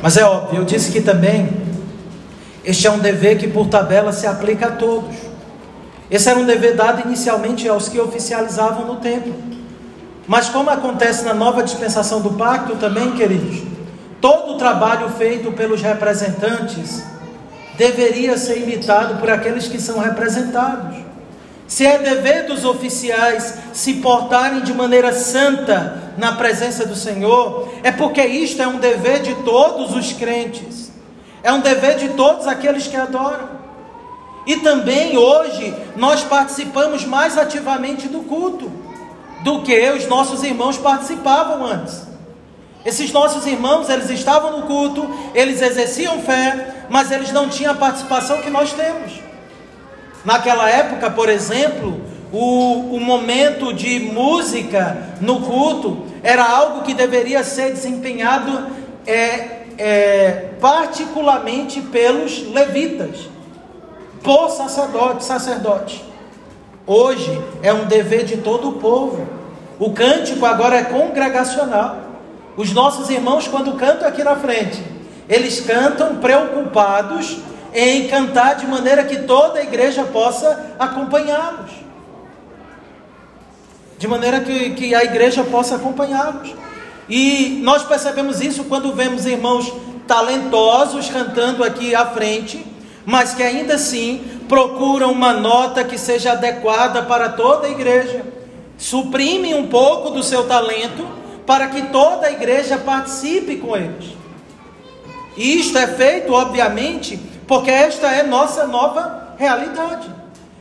[0.00, 1.48] Mas é óbvio, eu disse que também
[2.64, 5.16] este é um dever que por tabela se aplica a todos.
[6.10, 9.34] Esse era um dever dado inicialmente aos que oficializavam no templo.
[10.26, 13.62] Mas como acontece na nova dispensação do pacto também, queridos,
[14.20, 17.02] todo o trabalho feito pelos representantes
[17.76, 20.96] deveria ser imitado por aqueles que são representados.
[21.66, 27.90] Se é dever dos oficiais se portarem de maneira santa na presença do Senhor, é
[27.90, 30.92] porque isto é um dever de todos os crentes,
[31.42, 33.63] é um dever de todos aqueles que adoram.
[34.46, 38.70] E também hoje nós participamos mais ativamente do culto
[39.42, 42.02] do que os nossos irmãos participavam antes.
[42.84, 47.76] Esses nossos irmãos, eles estavam no culto, eles exerciam fé, mas eles não tinham a
[47.76, 49.12] participação que nós temos.
[50.24, 52.00] Naquela época, por exemplo,
[52.32, 58.66] o, o momento de música no culto era algo que deveria ser desempenhado
[59.06, 63.28] é, é, particularmente pelos levitas,
[64.24, 66.02] por sacerdote, sacerdote.
[66.86, 69.28] Hoje é um dever de todo o povo.
[69.78, 71.98] O cântico agora é congregacional.
[72.56, 74.82] Os nossos irmãos, quando cantam aqui na frente,
[75.28, 77.38] eles cantam preocupados
[77.74, 81.72] em cantar de maneira que toda a igreja possa acompanhá-los.
[83.98, 86.54] De maneira que, que a igreja possa acompanhá-los.
[87.08, 89.70] E nós percebemos isso quando vemos irmãos
[90.06, 92.73] talentosos cantando aqui à frente,
[93.06, 98.24] mas que ainda assim procuram uma nota que seja adequada para toda a igreja.
[98.76, 101.06] Suprimem um pouco do seu talento
[101.46, 104.14] para que toda a igreja participe com eles.
[105.36, 110.08] E isto é feito, obviamente, porque esta é nossa nova realidade.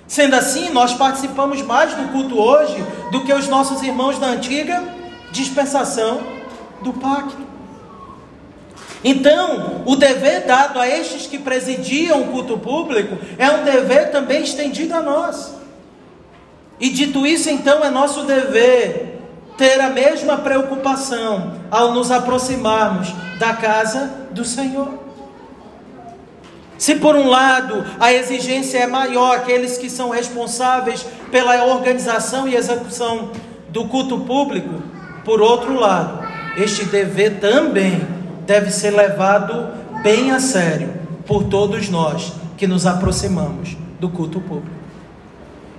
[0.07, 2.75] Sendo assim, nós participamos mais do culto hoje
[3.11, 4.83] do que os nossos irmãos da antiga
[5.31, 6.21] dispensação
[6.81, 7.52] do pacto.
[9.03, 14.43] Então, o dever dado a estes que presidiam o culto público é um dever também
[14.43, 15.53] estendido a nós.
[16.79, 19.19] E dito isso, então, é nosso dever
[19.57, 25.03] ter a mesma preocupação ao nos aproximarmos da casa do Senhor.
[26.77, 32.55] Se por um lado a exigência é maior aqueles que são responsáveis pela organização e
[32.55, 33.31] execução
[33.69, 34.81] do culto público,
[35.23, 38.01] por outro lado, este dever também
[38.45, 39.69] deve ser levado
[40.01, 40.93] bem a sério
[41.25, 44.83] por todos nós que nos aproximamos do culto público.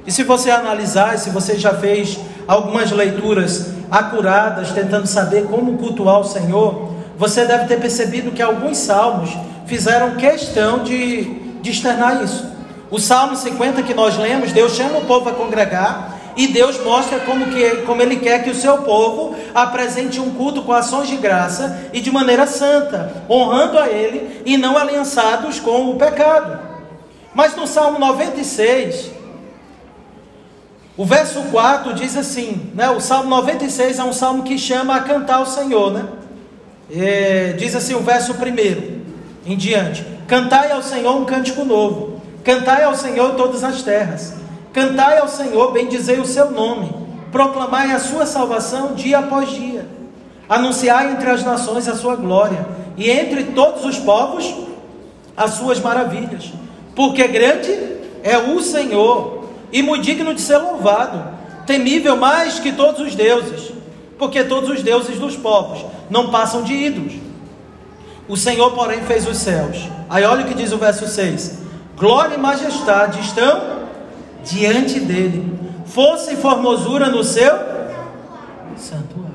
[0.07, 6.20] E se você analisar, se você já fez algumas leituras acuradas, tentando saber como cultuar
[6.20, 9.31] o Senhor, você deve ter percebido que alguns salmos
[9.66, 11.24] fizeram questão de,
[11.62, 12.53] de externar isso.
[12.90, 17.20] O Salmo 50 que nós lemos, Deus chama o povo a congregar e Deus mostra
[17.20, 21.16] como, que, como Ele quer que o seu povo apresente um culto com ações de
[21.16, 26.59] graça e de maneira santa, honrando a Ele e não aliançados com o pecado.
[27.35, 29.11] Mas no Salmo 96,
[30.97, 32.88] o verso 4 diz assim, né?
[32.90, 36.07] O Salmo 96 é um salmo que chama a cantar ao Senhor, né?
[36.90, 42.85] É, diz assim o verso 1 em diante: Cantai ao Senhor um cântico novo, cantai
[42.85, 44.35] ao Senhor todas as terras,
[44.74, 46.92] cantai ao Senhor, bendizei o seu nome,
[47.30, 49.87] proclamai a sua salvação dia após dia,
[50.48, 54.52] anunciai entre as nações a sua glória, e entre todos os povos
[55.37, 56.52] as suas maravilhas,
[56.94, 57.70] porque grande
[58.22, 61.32] é o Senhor, e muito digno de ser louvado,
[61.66, 63.72] temível mais que todos os deuses,
[64.18, 67.14] porque todos os deuses dos povos não passam de ídolos.
[68.28, 69.88] O Senhor, porém, fez os céus.
[70.08, 71.58] Aí olha o que diz o verso 6:
[71.96, 73.84] Glória e majestade estão
[74.44, 75.52] diante dele,
[75.87, 77.52] força e formosura no seu
[78.76, 79.35] santuário.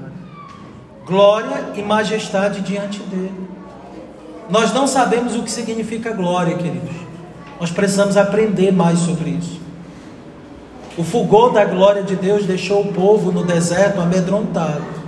[1.05, 3.49] Glória e majestade diante dele.
[4.49, 6.95] Nós não sabemos o que significa glória, queridos.
[7.59, 9.59] Nós precisamos aprender mais sobre isso.
[10.97, 14.99] O fulgor da glória de Deus deixou o povo no deserto amedrontado.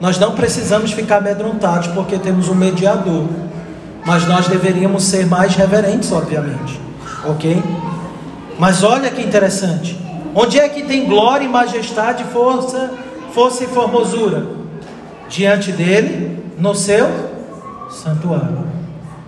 [0.00, 3.28] Nós não precisamos ficar amedrontados porque temos um mediador,
[4.04, 6.80] mas nós deveríamos ser mais reverentes, obviamente,
[7.24, 7.62] ok?
[8.58, 9.98] Mas olha que interessante:
[10.34, 12.92] onde é que tem glória e majestade, força,
[13.32, 14.46] força e formosura?
[15.28, 17.08] Diante dele, no seu
[17.90, 18.66] santuário.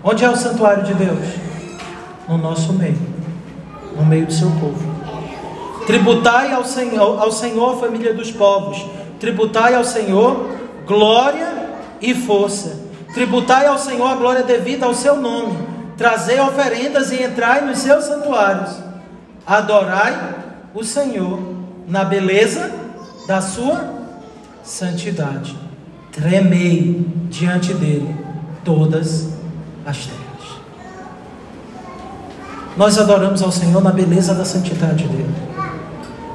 [0.03, 1.19] Onde é o santuário de Deus?
[2.29, 2.99] No nosso meio,
[3.97, 4.95] no meio do seu povo.
[5.87, 8.85] Tributai ao Senhor, ao Senhor, família dos povos.
[9.19, 10.55] Tributai ao Senhor
[10.87, 11.49] glória
[12.01, 12.85] e força.
[13.13, 15.57] Tributai ao Senhor a glória devida ao seu nome.
[15.97, 18.84] Trazei oferendas e entrai nos seus santuários.
[19.47, 20.35] Adorai
[20.75, 21.39] o Senhor
[21.87, 22.73] na beleza
[23.27, 23.93] da sua
[24.63, 25.57] santidade.
[26.11, 28.15] Tremei diante dele
[28.65, 29.29] todas
[29.85, 30.25] as terras.
[32.77, 35.35] Nós adoramos ao Senhor na beleza da santidade dele.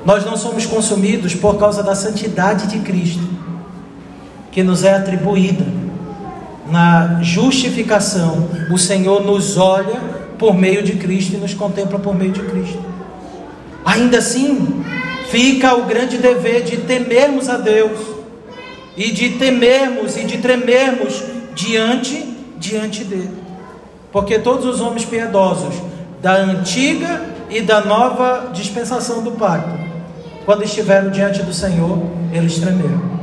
[0.05, 3.27] Nós não somos consumidos por causa da santidade de Cristo
[4.51, 5.65] que nos é atribuída.
[6.71, 9.99] Na justificação, o Senhor nos olha
[10.37, 12.79] por meio de Cristo e nos contempla por meio de Cristo.
[13.85, 14.83] Ainda assim,
[15.29, 17.99] fica o grande dever de temermos a Deus
[18.95, 21.23] e de temermos e de tremermos
[21.55, 23.37] diante diante dele.
[24.11, 25.75] Porque todos os homens piedosos
[26.21, 29.79] da antiga e da nova dispensação do pacto,
[30.45, 31.99] quando estiveram diante do Senhor,
[32.33, 33.19] eles tremeram.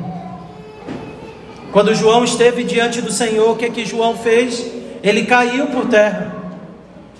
[1.72, 4.66] Quando João esteve diante do Senhor, o que que João fez?
[5.02, 6.34] Ele caiu por terra.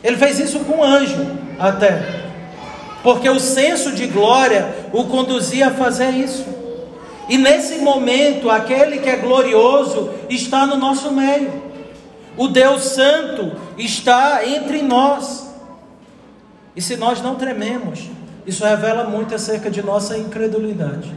[0.02, 1.26] Ele fez isso com um anjo
[1.58, 2.25] até.
[3.06, 6.44] Porque o senso de glória o conduzia a fazer isso.
[7.28, 11.52] E nesse momento, aquele que é glorioso está no nosso meio.
[12.36, 15.48] O Deus Santo está entre nós.
[16.74, 18.10] E se nós não trememos,
[18.44, 21.14] isso revela muito acerca de nossa incredulidade.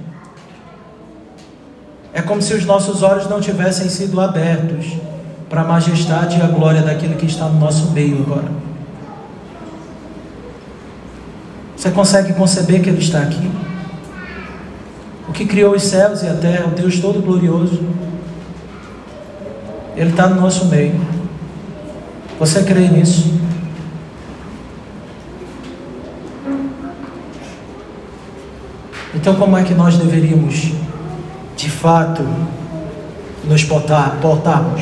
[2.13, 4.85] É como se os nossos olhos não tivessem sido abertos
[5.49, 8.68] para a majestade e a glória daquele que está no nosso meio agora.
[11.79, 13.49] Você consegue conceber que Ele está aqui?
[15.29, 17.79] O que criou os céus e a terra, o Deus Todo-Glorioso,
[19.95, 20.99] Ele está no nosso meio.
[22.37, 23.33] Você crê nisso?
[29.15, 30.73] Então, como é que nós deveríamos
[31.55, 32.23] de fato
[33.45, 34.81] nos portar, portarmos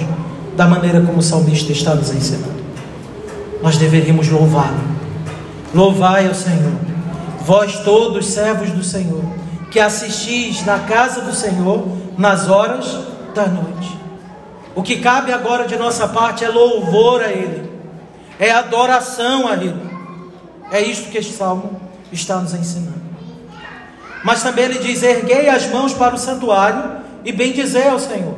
[0.55, 2.57] da maneira como o salmista está nos ensinando.
[3.61, 4.96] Nós deveríamos louvá-lo.
[5.77, 6.73] Louvai ao Senhor,
[7.41, 9.23] vós todos servos do Senhor,
[9.69, 12.97] que assistis na casa do Senhor nas horas
[13.35, 13.95] da noite.
[14.73, 17.71] O que cabe agora de nossa parte é louvor a Ele,
[18.39, 19.79] é adoração a Ele.
[20.71, 21.79] É isto que este salmo
[22.11, 23.03] está nos ensinando.
[24.23, 28.35] Mas também ele diz: erguei as mãos para o santuário e bendizei ao Senhor.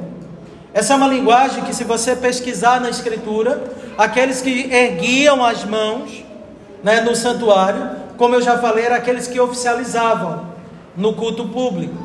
[0.73, 3.63] Essa é uma linguagem que, se você pesquisar na Escritura,
[3.97, 6.27] aqueles que erguiam as mãos
[6.83, 10.41] né, no santuário, como eu já falei, eram aqueles que oficializavam
[10.95, 11.95] no culto público.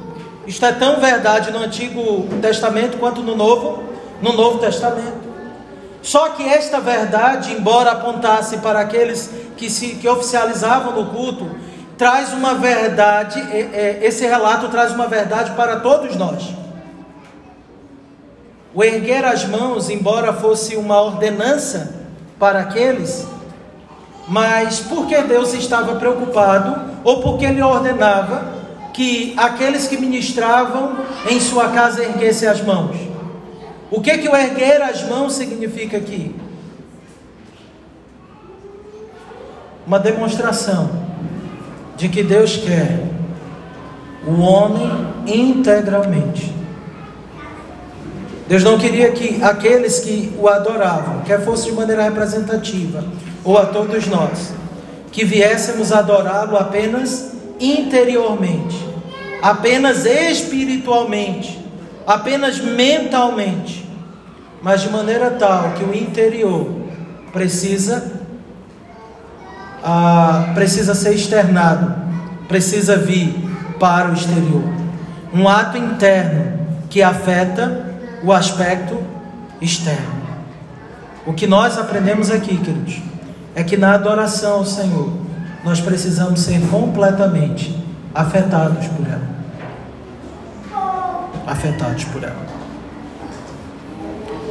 [0.47, 3.83] Isto é tão verdade no Antigo Testamento quanto no Novo,
[4.21, 5.25] no Novo Testamento.
[6.03, 11.51] Só que esta verdade, embora apontasse para aqueles que se que oficializavam no culto,
[11.97, 16.53] traz uma verdade, é, é, esse relato traz uma verdade para todos nós.
[18.75, 21.95] O erguer as mãos, embora fosse uma ordenança
[22.39, 23.27] para aqueles,
[24.27, 28.55] mas porque Deus estava preocupado, ou porque Ele ordenava
[28.93, 30.97] que aqueles que ministravam
[31.29, 32.97] em sua casa erguessem as mãos.
[33.91, 36.35] O que que o erguer as mãos significa aqui?
[39.87, 40.91] Uma demonstração
[41.97, 43.05] de que Deus quer
[44.27, 44.91] o homem
[45.27, 46.55] integralmente.
[48.49, 53.05] Deus não queria que aqueles que o adoravam, quer fosse de maneira representativa,
[53.45, 54.53] ou a todos nós,
[55.13, 58.77] que viéssemos adorá-lo apenas interiormente,
[59.43, 61.63] apenas espiritualmente,
[62.07, 63.89] apenas mentalmente,
[64.63, 66.69] mas de maneira tal que o interior
[67.33, 68.25] precisa
[69.85, 71.95] ah, precisa ser externado,
[72.49, 73.35] precisa vir
[73.79, 74.63] para o exterior.
[75.33, 77.85] Um ato interno que afeta
[78.23, 78.99] o aspecto
[79.61, 80.25] externo.
[81.27, 83.03] O que nós aprendemos aqui, queridos,
[83.55, 85.13] é que na adoração ao Senhor,
[85.65, 87.77] nós precisamos ser completamente
[88.15, 89.35] afetados por ela.
[91.47, 92.45] Afetados por ela.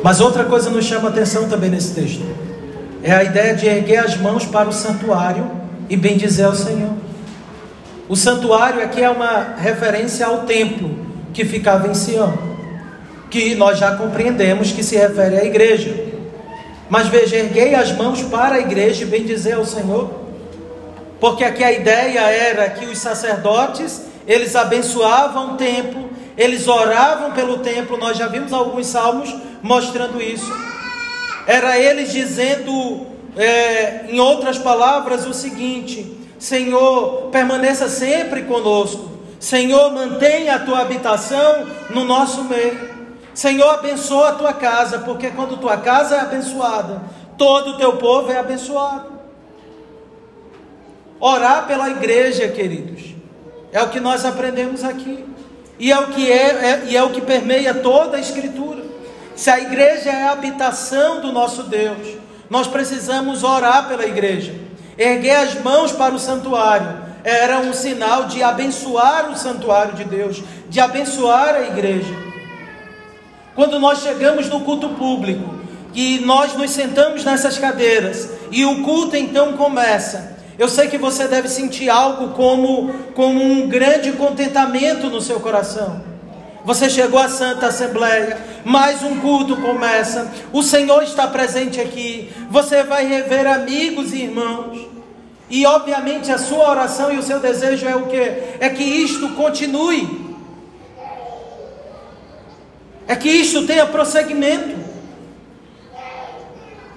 [0.04, 2.24] Mas outra coisa nos chama atenção também nesse texto.
[3.02, 5.50] É a ideia de erguer as mãos para o santuário
[5.90, 6.92] e bendizer ao Senhor.
[8.10, 10.98] O santuário aqui é uma referência ao templo
[11.34, 12.38] que ficava em Sião,
[13.30, 16.13] que nós já compreendemos que se refere à igreja.
[16.94, 20.12] Mas veja, erguei as mãos para a igreja e bendizer ao Senhor.
[21.20, 27.58] Porque aqui a ideia era que os sacerdotes, eles abençoavam o templo, eles oravam pelo
[27.58, 30.54] templo, nós já vimos alguns salmos mostrando isso.
[31.48, 39.10] Era eles dizendo, é, em outras palavras, o seguinte: Senhor, permaneça sempre conosco.
[39.40, 42.93] Senhor, mantenha a tua habitação no nosso meio.
[43.34, 47.02] Senhor, abençoa a tua casa, porque quando tua casa é abençoada,
[47.38, 49.12] todo o teu povo é abençoado.
[51.20, 53.16] Orar pela igreja, queridos,
[53.72, 55.26] é o que nós aprendemos aqui.
[55.80, 58.84] E é o que é, é, e é o que permeia toda a escritura.
[59.36, 62.18] Se a igreja é a habitação do nosso Deus,
[62.50, 64.54] nós precisamos orar pela igreja.
[64.98, 70.44] Erguer as mãos para o santuário era um sinal de abençoar o santuário de Deus,
[70.70, 72.23] de abençoar a igreja.
[73.56, 75.56] Quando nós chegamos no culto público
[75.94, 81.28] e nós nos sentamos nessas cadeiras e o culto então começa, eu sei que você
[81.28, 86.02] deve sentir algo como, como um grande contentamento no seu coração.
[86.66, 92.84] Você chegou à Santa Assembleia, mais um culto começa, o Senhor está presente aqui, você
[92.84, 94.80] vai rever amigos e irmãos.
[95.50, 98.18] E obviamente a sua oração e o seu desejo é o que?
[98.60, 100.23] É que isto continue
[103.08, 104.84] é que isto tenha prosseguimento.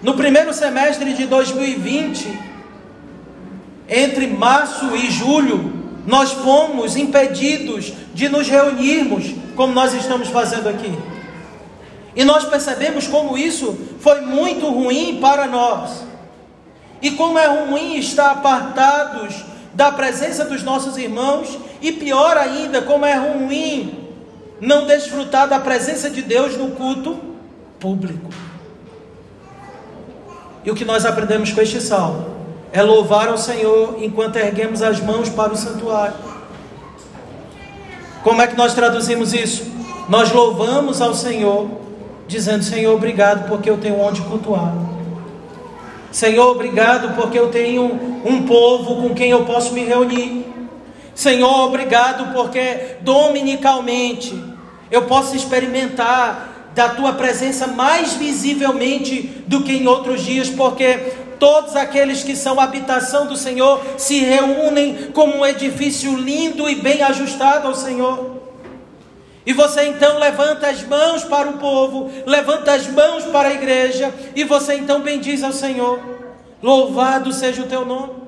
[0.03, 2.39] No primeiro semestre de 2020,
[3.89, 5.73] entre março e julho,
[6.07, 10.93] nós fomos impedidos de nos reunirmos, como nós estamos fazendo aqui.
[12.15, 16.05] E nós percebemos como isso foi muito ruim para nós.
[17.03, 19.35] E como é ruim estar apartados
[19.75, 24.06] da presença dos nossos irmãos, e pior ainda, como é ruim
[24.61, 27.19] não desfrutar da presença de Deus no culto
[27.79, 28.31] público.
[30.65, 32.27] E o que nós aprendemos com este salmo
[32.73, 36.17] é louvar ao Senhor enquanto erguemos as mãos para o santuário.
[38.23, 39.65] Como é que nós traduzimos isso?
[40.09, 41.69] Nós louvamos ao Senhor,
[42.27, 44.75] dizendo: Senhor, obrigado porque eu tenho onde cultuar.
[46.11, 47.85] Senhor, obrigado porque eu tenho
[48.25, 50.46] um povo com quem eu posso me reunir.
[51.17, 54.39] Senhor, obrigado porque dominicalmente
[54.91, 60.99] eu posso experimentar da tua presença mais visivelmente do que em outros dias, porque
[61.41, 67.03] todos aqueles que são habitação do Senhor se reúnem como um edifício lindo e bem
[67.03, 68.37] ajustado ao Senhor.
[69.47, 74.13] E você então levanta as mãos para o povo, levanta as mãos para a igreja,
[74.35, 75.99] e você então bendiz ao Senhor.
[76.63, 78.26] Louvado seja o teu nome.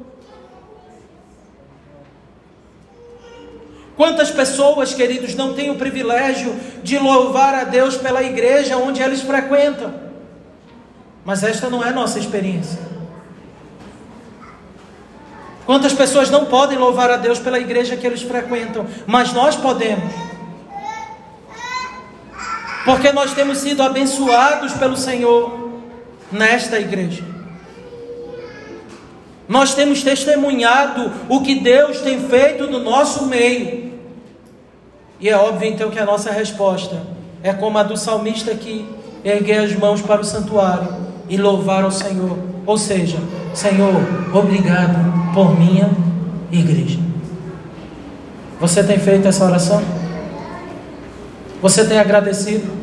[3.99, 9.23] Quantas pessoas, queridos, não têm o privilégio de louvar a Deus pela igreja onde eles
[9.23, 9.93] frequentam?
[11.25, 12.79] Mas esta não é nossa experiência.
[15.67, 20.15] Quantas pessoas não podem louvar a Deus pela igreja que eles frequentam, mas nós podemos.
[22.85, 25.83] porque nós temos sido abençoados pelo Senhor
[26.31, 27.23] nesta igreja.
[29.49, 33.88] Nós temos testemunhado o que Deus tem feito no nosso meio.
[35.21, 37.03] E é óbvio então que a nossa resposta
[37.43, 38.89] é como a do salmista que
[39.25, 40.95] erguer as mãos para o santuário
[41.29, 42.39] e louvar ao Senhor.
[42.65, 43.19] Ou seja,
[43.53, 43.95] Senhor,
[44.33, 45.91] obrigado por minha
[46.53, 47.01] igreja.
[48.61, 49.83] Você tem feito essa oração?
[51.61, 52.79] Você tem agradecido?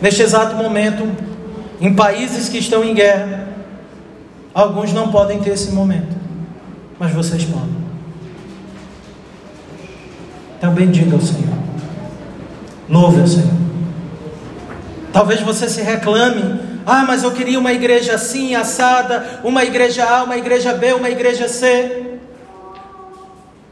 [0.00, 1.04] Neste exato momento,
[1.80, 3.48] em países que estão em guerra,
[4.54, 6.14] alguns não podem ter esse momento,
[6.98, 7.75] mas vocês podem.
[10.60, 11.56] Também diga ao Senhor.
[12.88, 13.56] Louve ao Senhor.
[15.12, 20.24] Talvez você se reclame: ah, mas eu queria uma igreja assim, assada, uma igreja A,
[20.24, 22.18] uma igreja B, uma igreja C.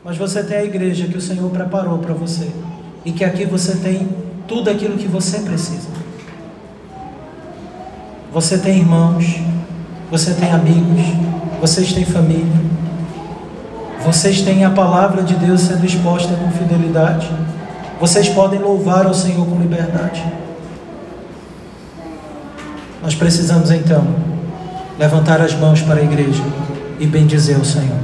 [0.04, 2.50] Mas você tem a igreja que o Senhor preparou para você,
[3.04, 4.08] e que aqui você tem
[4.46, 5.88] tudo aquilo que você precisa.
[8.32, 9.24] Você tem irmãos,
[10.10, 11.00] você tem amigos,
[11.60, 12.44] vocês têm família,
[14.04, 17.30] vocês têm a palavra de Deus sendo exposta com fidelidade,
[17.98, 20.22] vocês podem louvar ao Senhor com liberdade.
[23.02, 24.06] Nós precisamos então
[24.98, 26.42] levantar as mãos para a igreja
[27.00, 27.98] e bendizer o Senhor.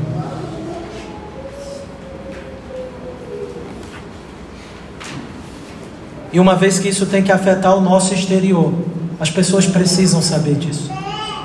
[6.33, 8.73] E uma vez que isso tem que afetar o nosso exterior,
[9.19, 10.91] as pessoas precisam saber disso.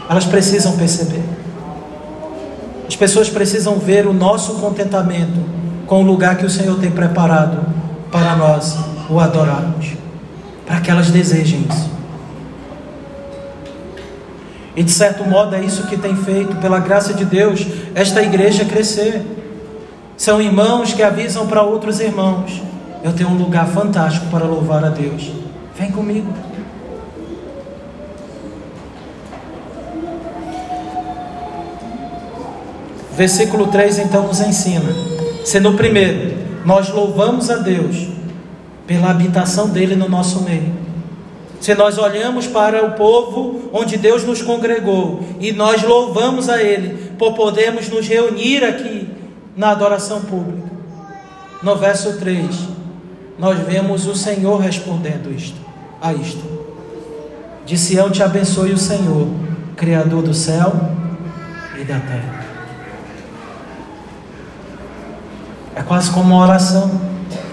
[0.09, 1.34] Elas precisam perceber.
[2.87, 5.39] As pessoas precisam ver o nosso contentamento
[5.87, 7.65] com o lugar que o Senhor tem preparado
[8.11, 8.77] para nós
[9.09, 9.93] o adorarmos.
[10.65, 11.95] Para que elas desejem isso.
[14.75, 18.65] E de certo modo é isso que tem feito, pela graça de Deus, esta igreja
[18.65, 19.21] crescer.
[20.17, 22.61] São irmãos que avisam para outros irmãos:
[23.03, 25.31] eu tenho um lugar fantástico para louvar a Deus.
[25.77, 26.33] Vem comigo.
[33.15, 34.93] Versículo 3 então nos ensina:
[35.43, 38.07] sendo o primeiro, nós louvamos a Deus
[38.85, 40.73] pela habitação dele no nosso meio.
[41.61, 47.11] Se nós olhamos para o povo onde Deus nos congregou e nós louvamos a Ele
[47.17, 49.09] por podermos nos reunir aqui
[49.55, 50.69] na adoração pública.
[51.63, 52.45] No verso 3,
[53.39, 55.57] nós vemos o Senhor respondendo isto,
[56.01, 56.43] a isto.
[57.65, 59.27] De Sião te abençoe o Senhor,
[59.75, 60.73] Criador do céu
[61.79, 62.34] e da terra.
[65.75, 66.89] É quase como uma oração.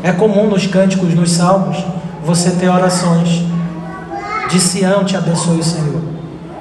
[0.03, 1.85] É comum nos cânticos, nos salmos,
[2.25, 3.43] você ter orações.
[4.49, 6.01] De Sião te abençoe o Senhor.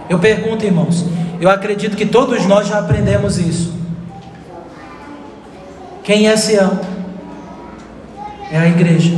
[0.09, 1.05] Eu pergunto, irmãos,
[1.39, 3.73] eu acredito que todos nós já aprendemos isso.
[6.03, 6.79] Quem é Sião?
[8.51, 9.13] É a igreja.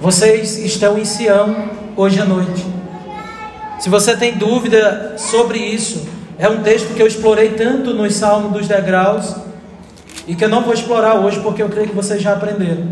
[0.00, 1.56] Vocês estão em Sião
[1.96, 2.64] hoje à noite.
[3.80, 6.08] Se você tem dúvida sobre isso,
[6.38, 9.34] é um texto que eu explorei tanto nos Salmos dos Degraus
[10.28, 12.86] e que eu não vou explorar hoje porque eu creio que vocês já aprenderam.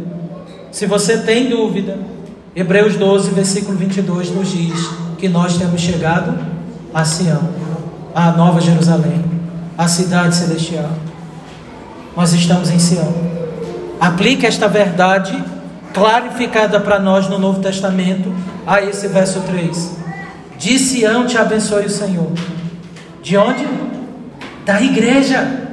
[0.72, 1.98] Se você tem dúvida,
[2.54, 6.34] Hebreus 12, versículo 22 nos diz que nós temos chegado
[6.94, 7.50] a Sião,
[8.14, 9.22] a Nova Jerusalém,
[9.76, 10.88] a cidade celestial.
[12.16, 13.14] Nós estamos em Sião.
[14.00, 15.38] Aplique esta verdade
[15.92, 18.34] clarificada para nós no Novo Testamento
[18.66, 19.96] a esse verso 3.
[20.58, 22.32] De Sião te abençoe o Senhor.
[23.22, 23.66] De onde?
[24.64, 25.65] Da igreja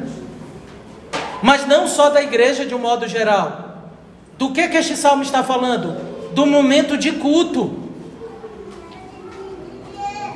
[1.43, 3.89] mas não só da igreja de um modo geral.
[4.37, 5.91] Do que que este salmo está falando?
[6.33, 7.83] Do momento de culto.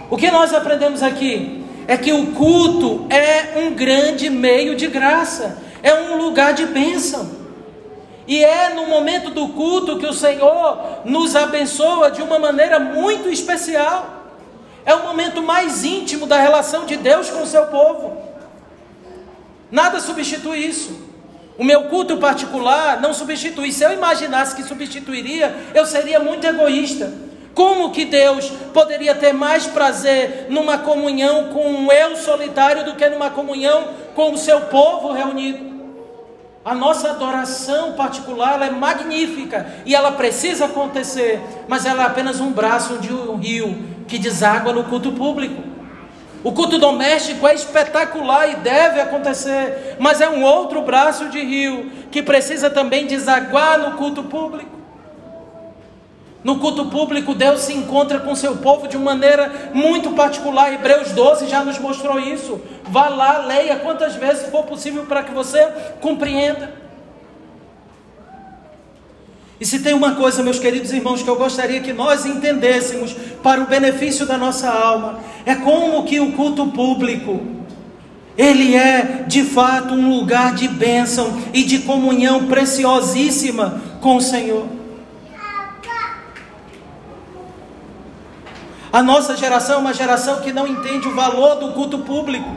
[0.09, 5.63] O que nós aprendemos aqui é que o culto é um grande meio de graça,
[5.81, 7.31] é um lugar de bênção.
[8.27, 13.29] E é no momento do culto que o Senhor nos abençoa de uma maneira muito
[13.29, 14.25] especial.
[14.85, 18.26] É o momento mais íntimo da relação de Deus com o seu povo.
[19.71, 21.07] Nada substitui isso.
[21.57, 23.71] O meu culto particular não substitui.
[23.71, 27.11] Se eu imaginasse que substituiria, eu seria muito egoísta.
[27.53, 33.09] Como que Deus poderia ter mais prazer numa comunhão com um eu solitário do que
[33.09, 35.65] numa comunhão com o seu povo reunido?
[36.63, 42.51] A nossa adoração particular é magnífica e ela precisa acontecer, mas ela é apenas um
[42.51, 43.75] braço de um rio
[44.07, 45.63] que deságua no culto público.
[46.47, 51.91] O culto doméstico é espetacular e deve acontecer, mas é um outro braço de rio
[52.09, 54.79] que precisa também desaguar no culto público.
[56.45, 60.71] No culto público, Deus se encontra com seu povo de maneira muito particular.
[60.71, 62.61] Hebreus 12 já nos mostrou isso.
[62.85, 65.67] Vá lá, leia quantas vezes for possível para que você
[65.99, 66.86] compreenda.
[69.59, 73.61] E se tem uma coisa, meus queridos irmãos, que eu gostaria que nós entendêssemos para
[73.61, 77.41] o benefício da nossa alma, é como que o culto público,
[78.37, 84.67] ele é de fato um lugar de bênção e de comunhão preciosíssima com o Senhor.
[88.93, 92.49] A nossa geração é uma geração que não entende o valor do culto público.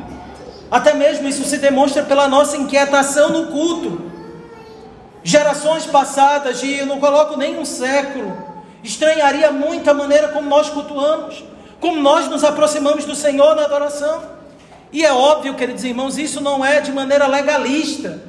[0.70, 4.09] Até mesmo isso se demonstra pela nossa inquietação no culto.
[5.22, 8.36] Gerações passadas, e eu não coloco nem um século,
[8.82, 11.44] estranharia muito a maneira como nós cultuamos,
[11.78, 14.22] como nós nos aproximamos do Senhor na adoração.
[14.92, 18.22] E é óbvio, queridos irmãos, isso não é de maneira legalista,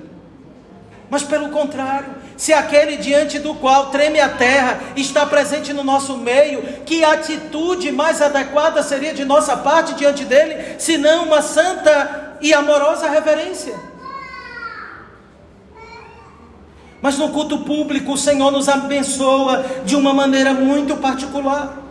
[1.10, 6.18] mas pelo contrário, se aquele diante do qual treme a terra está presente no nosso
[6.18, 12.54] meio, que atitude mais adequada seria de nossa parte diante dele, senão uma santa e
[12.54, 13.91] amorosa reverência?
[17.02, 21.82] Mas no culto público, o Senhor nos abençoa de uma maneira muito particular.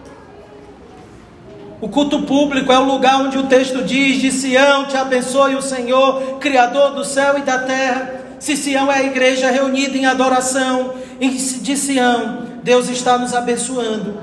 [1.80, 5.62] O culto público é o lugar onde o texto diz: De Sião te abençoe o
[5.62, 8.20] Senhor, Criador do céu e da terra.
[8.38, 14.18] Se Sião é a igreja reunida em adoração, de Sião, Deus está nos abençoando.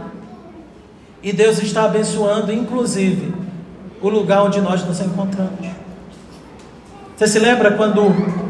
[1.21, 3.33] E Deus está abençoando, inclusive,
[4.01, 5.67] o lugar onde nós nos encontramos.
[7.15, 8.46] Você se lembra quando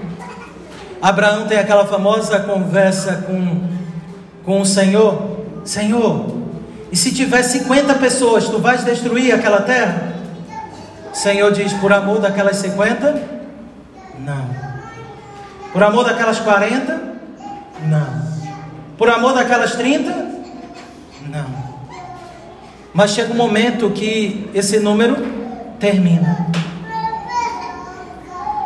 [1.02, 3.68] Abraão tem aquela famosa conversa com,
[4.44, 6.38] com o Senhor: Senhor,
[6.92, 10.14] e se tiver 50 pessoas, tu vais destruir aquela terra?
[11.12, 13.38] O Senhor diz: Por amor daquelas 50?
[14.20, 14.50] Não.
[15.74, 17.02] Por amor daquelas 40?
[17.86, 18.28] Não.
[18.98, 20.12] Por amor daquelas 30?
[21.30, 21.68] Não.
[22.94, 25.16] Mas chega um momento que esse número
[25.80, 26.48] termina.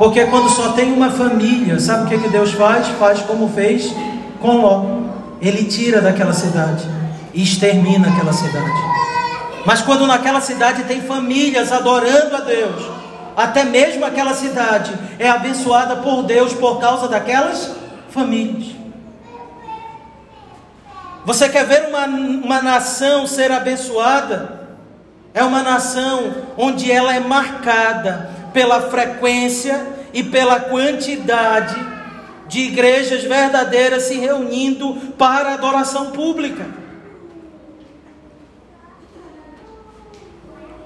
[0.02, 2.88] Porque quando só tem uma família, sabe o que, que Deus faz?
[2.98, 3.94] Faz como fez
[4.42, 4.84] com Ló.
[5.40, 6.90] Ele tira daquela cidade
[7.36, 8.72] e extermina aquela cidade.
[9.64, 12.84] Mas quando naquela cidade tem famílias adorando a Deus,
[13.38, 17.72] até mesmo aquela cidade é abençoada por Deus por causa daquelas
[18.10, 18.76] famílias.
[21.24, 24.62] Você quer ver uma, uma nação ser abençoada?
[25.32, 31.76] É uma nação onde ela é marcada pela frequência e pela quantidade
[32.48, 36.66] de igrejas verdadeiras se reunindo para adoração pública.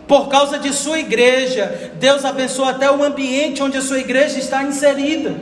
[0.07, 4.61] Por causa de sua igreja, Deus abençoa até o ambiente onde a sua igreja está
[4.61, 5.36] inserida.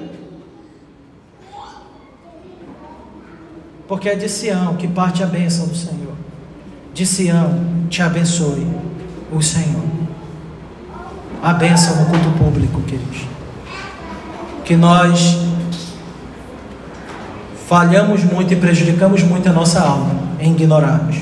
[3.85, 6.15] Porque é de Sião que parte a bênção do Senhor.
[6.93, 8.65] De Sião te abençoe
[9.29, 10.02] o Senhor
[11.43, 13.27] a bênção no culto público, queridos.
[14.63, 15.37] Que nós
[17.67, 21.17] falhamos muito e prejudicamos muito a nossa alma em ignorarmos.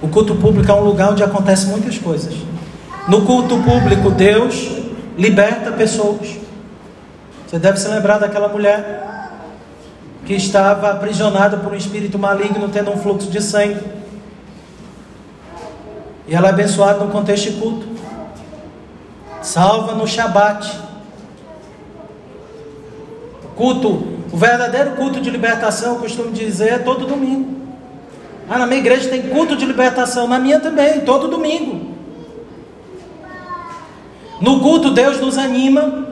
[0.00, 2.34] O culto público é um lugar onde acontecem muitas coisas.
[3.06, 4.78] No culto público, Deus
[5.18, 6.38] liberta pessoas.
[7.46, 9.02] Você deve se lembrar daquela mulher
[10.24, 13.84] que estava aprisionada por um espírito maligno, tendo um fluxo de sangue.
[16.26, 17.93] E ela é abençoada no contexto de culto
[19.44, 20.80] salva no Shabat.
[23.44, 23.88] O culto,
[24.32, 27.54] o verdadeiro culto de libertação, eu costumo dizer, é todo domingo.
[28.48, 31.94] Ah, na minha igreja tem culto de libertação, na minha também, todo domingo.
[34.40, 36.08] No culto, Deus nos anima.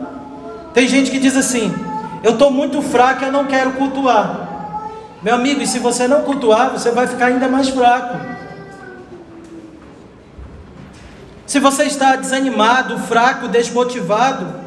[0.73, 1.75] Tem gente que diz assim:
[2.23, 4.49] Eu estou muito fraco, eu não quero cultuar.
[5.23, 8.17] Meu amigo, e se você não cultuar, você vai ficar ainda mais fraco.
[11.53, 14.59] Se você está desanimado, fraco, desmotivado,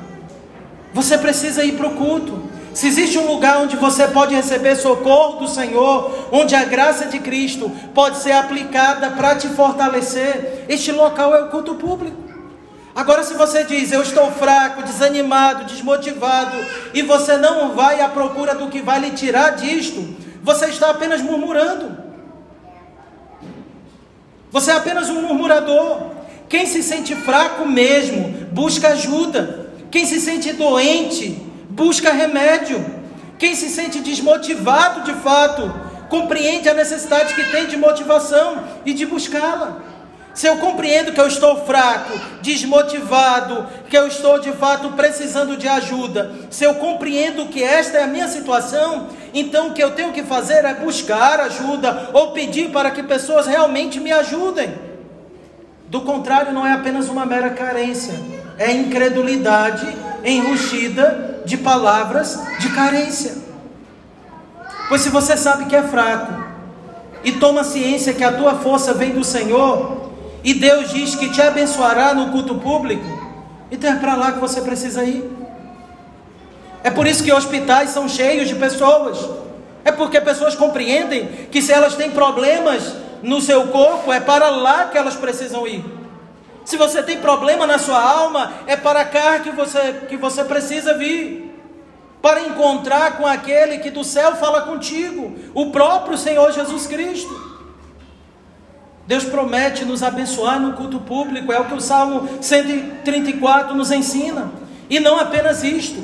[0.94, 2.44] você precisa ir para o culto.
[2.76, 7.18] Se existe um lugar onde você pode receber socorro do Senhor, onde a graça de
[7.18, 12.18] Cristo pode ser aplicada para te fortalecer, este local é o culto público.
[12.94, 16.56] Agora, se você diz, eu estou fraco, desanimado, desmotivado,
[16.94, 21.20] e você não vai à procura do que vai lhe tirar disto, você está apenas
[21.24, 21.98] murmurando.
[24.52, 26.14] Você é apenas um murmurador.
[26.56, 29.72] Quem se sente fraco mesmo, busca ajuda.
[29.92, 31.32] Quem se sente doente,
[31.70, 32.84] busca remédio.
[33.38, 35.70] Quem se sente desmotivado de fato,
[36.08, 39.82] compreende a necessidade que tem de motivação e de buscá-la.
[40.34, 45.68] Se eu compreendo que eu estou fraco, desmotivado, que eu estou de fato precisando de
[45.68, 50.14] ajuda, se eu compreendo que esta é a minha situação, então o que eu tenho
[50.14, 54.85] que fazer é buscar ajuda ou pedir para que pessoas realmente me ajudem.
[55.96, 58.20] Do contrário, não é apenas uma mera carência,
[58.58, 59.88] é incredulidade
[60.26, 63.38] enrustida de palavras de carência.
[64.90, 66.34] Pois se você sabe que é fraco
[67.24, 70.12] e toma ciência que a tua força vem do Senhor,
[70.44, 73.06] e Deus diz que te abençoará no culto público,
[73.72, 75.24] então é para lá que você precisa ir.
[76.84, 79.30] É por isso que hospitais são cheios de pessoas.
[79.86, 84.86] É porque pessoas compreendem que se elas têm problemas no seu corpo, é para lá
[84.86, 85.84] que elas precisam ir.
[86.64, 90.96] Se você tem problema na sua alma, é para cá que você, que você precisa
[90.98, 91.44] vir
[92.22, 97.56] para encontrar com aquele que do céu fala contigo, o próprio Senhor Jesus Cristo.
[99.08, 104.52] Deus promete nos abençoar no culto público, é o que o Salmo 134 nos ensina.
[104.90, 106.04] E não apenas isto.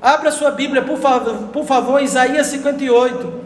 [0.00, 3.45] Abra sua Bíblia, por favor, por favor, Isaías 58.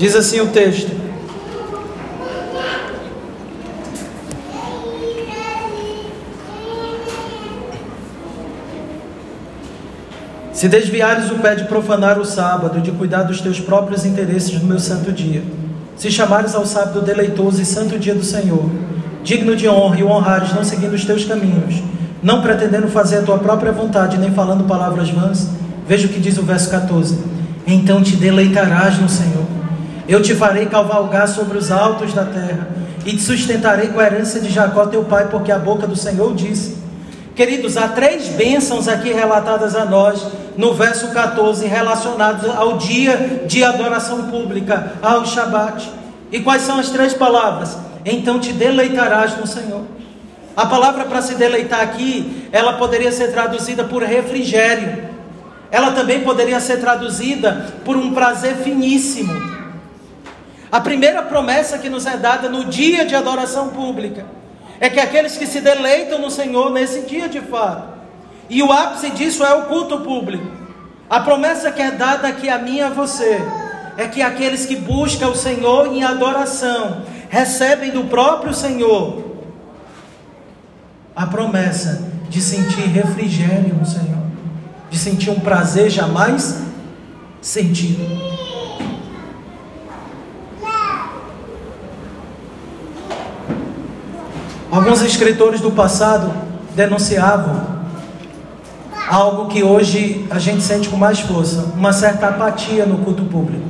[0.00, 0.90] Diz assim o texto:
[10.54, 14.66] Se desviares o pé de profanar o sábado, de cuidar dos teus próprios interesses no
[14.66, 15.42] meu santo dia,
[15.98, 18.70] se chamares ao sábado deleitoso e santo dia do Senhor,
[19.22, 21.82] digno de honra e o honrares, não seguindo os teus caminhos,
[22.22, 25.46] não pretendendo fazer a tua própria vontade, nem falando palavras vãs,
[25.86, 27.18] veja o que diz o verso 14:
[27.66, 29.39] Então te deleitarás no Senhor
[30.12, 32.66] eu te farei cavalgar sobre os altos da terra
[33.06, 36.34] e te sustentarei com a herança de Jacó teu pai, porque a boca do Senhor
[36.34, 36.78] disse.
[37.36, 43.62] Queridos, há três bênçãos aqui relatadas a nós no verso 14, relacionados ao dia de
[43.62, 45.88] adoração pública, ao Shabat.
[46.32, 47.78] E quais são as três palavras?
[48.04, 49.82] Então te deleitarás no Senhor.
[50.56, 55.08] A palavra para se deleitar aqui, ela poderia ser traduzida por refrigério.
[55.70, 59.59] Ela também poderia ser traduzida por um prazer finíssimo.
[60.70, 64.24] A primeira promessa que nos é dada no dia de adoração pública
[64.78, 67.88] é que aqueles que se deleitam no Senhor nesse dia de fato,
[68.48, 70.46] e o ápice disso é o culto público.
[71.08, 73.40] A promessa que é dada aqui a mim e a você
[73.96, 79.30] é que aqueles que buscam o Senhor em adoração recebem do próprio Senhor
[81.14, 84.22] a promessa de sentir refrigério no Senhor,
[84.88, 86.62] de sentir um prazer jamais
[87.42, 88.49] sentido.
[94.70, 96.32] Alguns escritores do passado
[96.76, 97.80] denunciavam
[99.08, 103.68] algo que hoje a gente sente com mais força, uma certa apatia no culto público.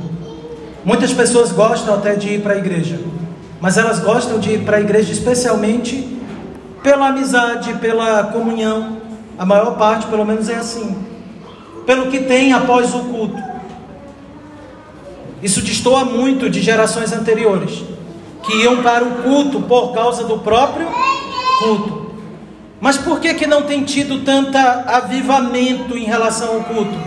[0.85, 2.99] Muitas pessoas gostam até de ir para a igreja,
[3.59, 6.19] mas elas gostam de ir para a igreja especialmente
[6.83, 8.97] pela amizade, pela comunhão.
[9.39, 10.95] A maior parte, pelo menos, é assim.
[11.83, 13.41] Pelo que tem após o culto.
[15.41, 17.90] Isso destoa muito de gerações anteriores
[18.43, 20.87] que iam para o culto por causa do próprio
[21.59, 22.11] culto.
[22.79, 26.97] Mas por que, que não tem tido tanta avivamento em relação ao culto?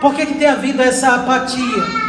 [0.00, 2.04] Por que, que tem havido essa apatia?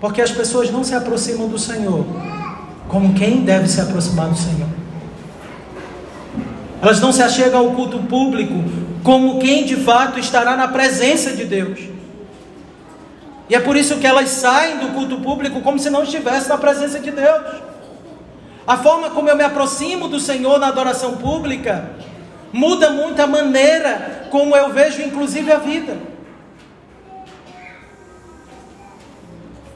[0.00, 2.04] Porque as pessoas não se aproximam do Senhor
[2.88, 4.68] como quem deve se aproximar do Senhor.
[6.80, 8.54] Elas não se achegam ao culto público
[9.02, 11.95] como quem de fato estará na presença de Deus.
[13.48, 16.58] E é por isso que elas saem do culto público como se não estivessem na
[16.58, 17.42] presença de Deus.
[18.66, 21.90] A forma como eu me aproximo do Senhor na adoração pública
[22.52, 25.96] muda muito a maneira como eu vejo, inclusive, a vida.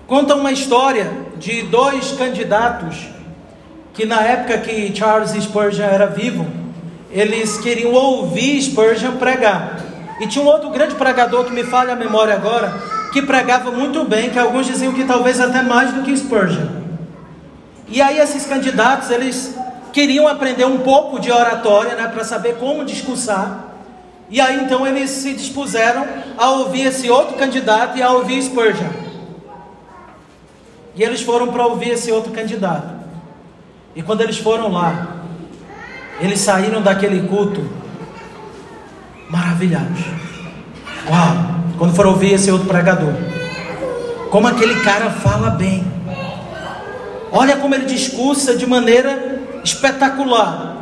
[0.07, 3.09] Conta uma história de dois candidatos
[3.95, 6.47] que, na época que Charles Spurgeon era vivo,
[7.12, 9.79] eles queriam ouvir Spurgeon pregar.
[10.21, 12.75] E tinha um outro grande pregador que me falha a memória agora,
[13.13, 16.81] que pregava muito bem, que alguns diziam que talvez até mais do que Spurgeon.
[17.89, 19.55] E aí esses candidatos, eles
[19.93, 23.65] queriam aprender um pouco de oratória, né, para saber como discursar.
[24.29, 26.07] E aí então eles se dispuseram
[26.39, 28.89] a ouvir esse outro candidato e a ouvir Spurgeon.
[30.95, 33.01] E eles foram para ouvir esse outro candidato.
[33.95, 35.17] E quando eles foram lá,
[36.21, 37.69] eles saíram daquele culto
[39.29, 40.01] maravilhados.
[41.09, 41.50] Uau!
[41.81, 43.14] Quando for ouvir esse outro pregador.
[44.31, 45.83] Como aquele cara fala bem.
[47.33, 50.76] Olha como ele discursa de maneira espetacular.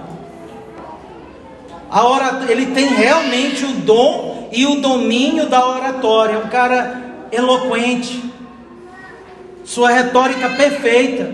[1.88, 6.34] A hora, ele tem realmente o dom e o domínio da oratória.
[6.34, 8.20] É um cara eloquente.
[9.64, 11.32] Sua retórica perfeita.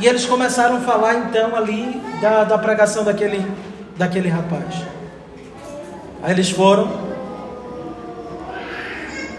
[0.00, 3.46] E eles começaram a falar então ali da, da pregação daquele,
[3.96, 4.74] daquele rapaz.
[6.24, 7.07] Aí eles foram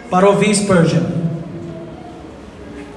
[0.10, 1.04] para ouvir Spurgeon.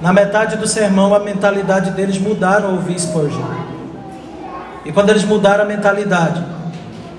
[0.01, 3.41] Na metade do sermão, a mentalidade deles mudaram a ouvir Spurgeon.
[4.85, 6.43] E quando eles mudaram a mentalidade,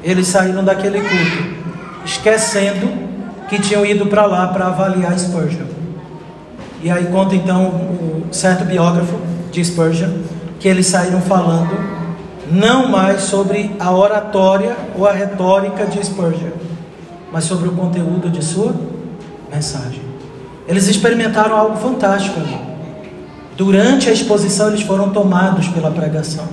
[0.02, 1.54] eles saíram daquele culto,
[2.04, 2.92] esquecendo
[3.48, 5.66] que tinham ido para lá para avaliar Spurgeon.
[6.82, 9.18] E aí conta então certo biógrafo
[9.50, 10.18] de Spurgeon
[10.60, 11.74] que eles saíram falando
[12.50, 16.50] não mais sobre a oratória ou a retórica de Spurgeon,
[17.32, 18.74] mas sobre o conteúdo de sua
[19.54, 20.02] mensagem.
[20.66, 22.40] Eles experimentaram algo fantástico.
[23.56, 26.48] Durante a exposição, eles foram tomados pela pregação.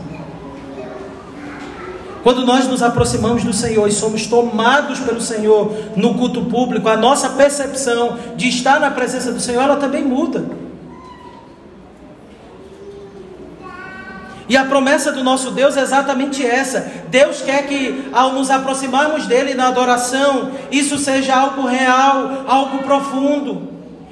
[2.23, 6.95] Quando nós nos aproximamos do Senhor e somos tomados pelo Senhor no culto público, a
[6.95, 10.60] nossa percepção de estar na presença do Senhor, ela também muda.
[14.49, 16.91] E a promessa do nosso Deus é exatamente essa.
[17.07, 23.71] Deus quer que, ao nos aproximarmos dele na adoração, isso seja algo real, algo profundo.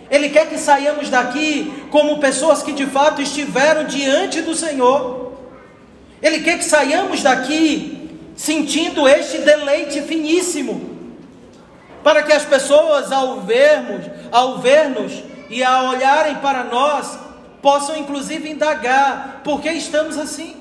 [0.10, 5.34] Ele quer que saiamos daqui como pessoas que de fato estiveram diante do Senhor.
[6.22, 10.98] Ele quer que saiamos daqui sentindo este deleite finíssimo,
[12.04, 15.12] para que as pessoas ao vermos, ao ver-nos
[15.50, 17.20] e a olharem para nós,
[17.62, 20.56] possam inclusive indagar por que estamos assim.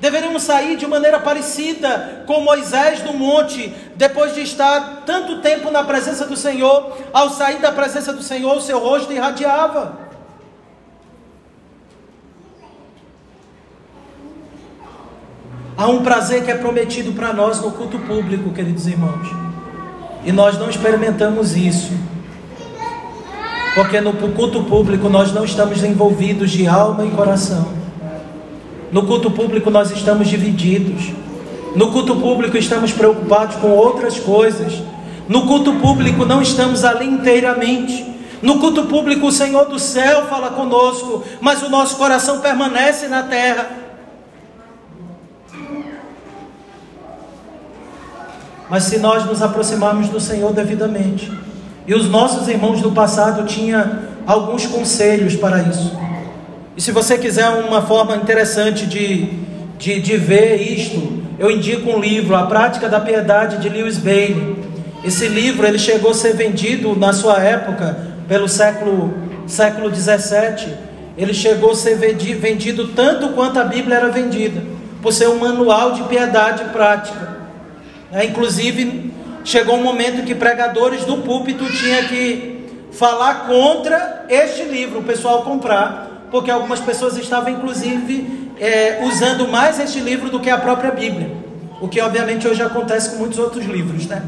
[0.00, 5.82] Deveríamos sair de maneira parecida com Moisés no monte, depois de estar tanto tempo na
[5.82, 10.08] presença do Senhor, ao sair da presença do Senhor, o seu rosto irradiava.
[15.76, 19.28] Há um prazer que é prometido para nós no culto público, queridos irmãos,
[20.24, 21.92] e nós não experimentamos isso.
[23.78, 27.68] Porque no culto público nós não estamos envolvidos de alma e coração.
[28.90, 31.12] No culto público nós estamos divididos.
[31.76, 34.82] No culto público estamos preocupados com outras coisas.
[35.28, 38.04] No culto público não estamos ali inteiramente.
[38.42, 43.22] No culto público o Senhor do céu fala conosco, mas o nosso coração permanece na
[43.22, 43.70] terra.
[48.68, 51.30] Mas se nós nos aproximarmos do Senhor devidamente,
[51.88, 55.98] e os nossos irmãos do passado tinham alguns conselhos para isso.
[56.76, 59.30] E se você quiser uma forma interessante de,
[59.78, 64.56] de, de ver isto, eu indico um livro, A Prática da Piedade, de Lewis Bailey.
[65.02, 67.96] Esse livro ele chegou a ser vendido na sua época,
[68.28, 69.14] pelo século,
[69.46, 70.68] século 17.
[71.16, 74.62] Ele chegou a ser vendido tanto quanto a Bíblia era vendida,
[75.00, 77.38] por ser um manual de piedade prática.
[78.12, 79.10] É, inclusive,
[79.48, 85.42] chegou um momento que pregadores do púlpito tinham que falar contra este livro, o pessoal
[85.42, 90.90] comprar, porque algumas pessoas estavam inclusive é, usando mais este livro do que a própria
[90.90, 91.30] Bíblia,
[91.80, 94.22] o que obviamente hoje acontece com muitos outros livros, né?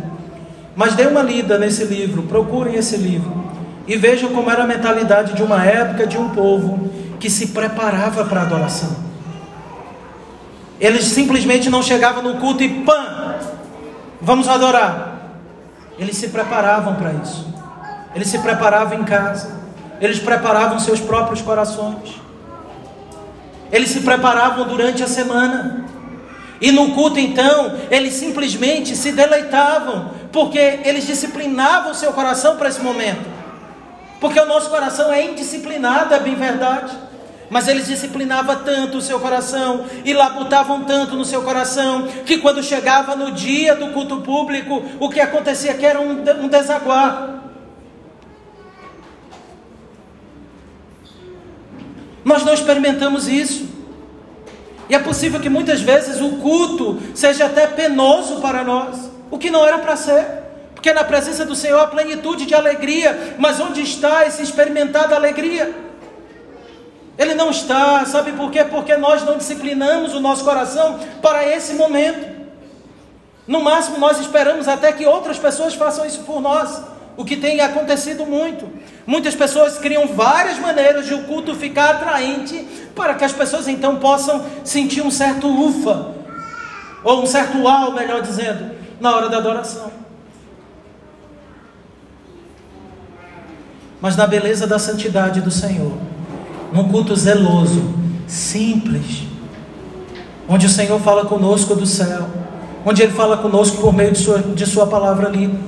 [0.75, 3.45] Mas dê uma lida nesse livro, procurem esse livro
[3.87, 8.25] e vejam como era a mentalidade de uma época, de um povo que se preparava
[8.25, 8.97] para a adoração.
[10.81, 13.35] Eles simplesmente não chegavam no culto e pã,
[14.19, 15.10] vamos adorar.
[16.01, 17.47] Eles se preparavam para isso.
[18.15, 19.61] Eles se preparavam em casa.
[20.01, 22.19] Eles preparavam seus próprios corações.
[23.71, 25.85] Eles se preparavam durante a semana.
[26.59, 32.69] E no culto, então, eles simplesmente se deleitavam, porque eles disciplinavam o seu coração para
[32.71, 33.29] esse momento.
[34.21, 36.97] Porque o nosso coração é indisciplinado, é bem verdade.
[37.51, 42.63] Mas eles disciplinavam tanto o seu coração e labutavam tanto no seu coração que quando
[42.63, 47.43] chegava no dia do culto público, o que acontecia que era um, desaguar.
[52.25, 53.69] Nós não experimentamos isso.
[54.89, 59.51] E é possível que muitas vezes o culto seja até penoso para nós, o que
[59.51, 60.25] não era para ser.
[60.73, 65.90] Porque na presença do Senhor há plenitude de alegria, mas onde está esse experimentar alegria?
[67.21, 68.65] Ele não está, sabe por quê?
[68.65, 72.27] Porque nós não disciplinamos o nosso coração para esse momento.
[73.47, 76.83] No máximo, nós esperamos até que outras pessoas façam isso por nós,
[77.19, 78.67] o que tem acontecido muito.
[79.07, 82.67] Muitas pessoas criam várias maneiras de o culto ficar atraente,
[82.97, 86.15] para que as pessoas então possam sentir um certo ufa,
[87.05, 89.93] ou um certo uau, melhor dizendo, na hora da adoração.
[94.01, 96.10] Mas na beleza da santidade do Senhor,
[96.73, 97.83] num culto zeloso,
[98.27, 99.25] simples,
[100.49, 102.29] onde o Senhor fala conosco do céu,
[102.85, 105.59] onde Ele fala conosco por meio de Sua, de sua palavra lida,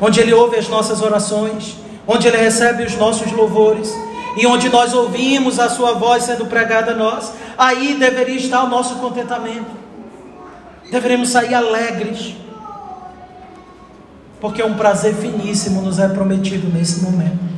[0.00, 1.76] onde Ele ouve as nossas orações,
[2.06, 3.92] onde Ele recebe os nossos louvores.
[4.34, 8.68] e onde nós ouvimos a Sua voz sendo pregada a nós, aí deveria estar o
[8.68, 9.70] nosso contentamento.
[10.90, 12.34] Deveremos sair alegres,
[14.40, 17.51] porque um prazer finíssimo nos é prometido nesse momento.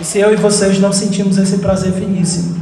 [0.00, 2.56] E se eu e vocês não sentimos esse prazer finíssimo,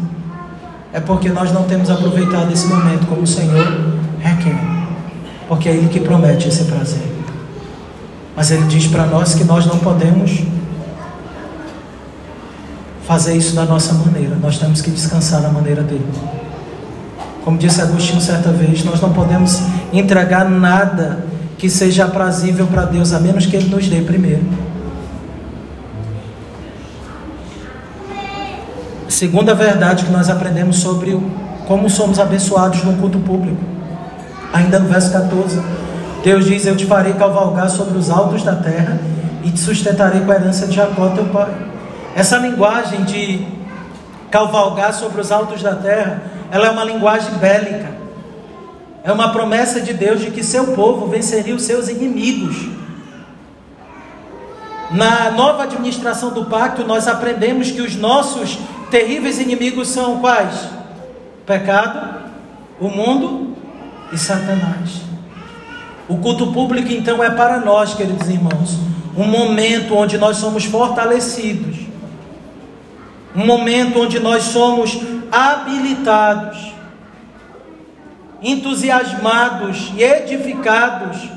[0.93, 3.67] é porque nós não temos aproveitado esse momento como o Senhor
[4.21, 4.57] requer,
[5.49, 7.03] porque é Ele que promete esse prazer.
[8.37, 10.43] Mas Ele diz para nós que nós não podemos
[13.05, 16.07] fazer isso da nossa maneira, nós temos que descansar na maneira dele.
[17.45, 19.61] Como disse Agostinho certa vez, nós não podemos
[19.93, 21.27] entregar nada
[21.59, 24.43] que seja aprazível para Deus, a menos que Ele nos dê primeiro.
[29.15, 31.17] Segunda verdade que nós aprendemos sobre
[31.69, 33.63] como somos abençoados no culto público.
[34.53, 35.63] Ainda no verso 14,
[36.25, 38.99] Deus diz: Eu te farei cavalgar sobre os altos da terra
[39.45, 41.55] e te sustentarei com a herança de Jacó, teu pai.
[42.17, 43.47] Essa linguagem de
[44.33, 47.91] cavalgar sobre os altos da terra, ela é uma linguagem bélica.
[49.05, 52.57] É uma promessa de Deus de que seu povo venceria os seus inimigos.
[54.91, 58.59] Na nova administração do pacto, nós aprendemos que os nossos
[58.95, 60.69] terríveis inimigos são quais?
[61.45, 62.31] Pecado,
[62.79, 63.57] o mundo
[64.13, 65.01] e Satanás.
[66.09, 68.79] O culto público, então, é para nós, queridos irmãos,
[69.17, 71.77] um momento onde nós somos fortalecidos,
[73.35, 74.97] um momento onde nós somos
[75.33, 76.73] habilitados,
[78.41, 81.29] entusiasmados e edificados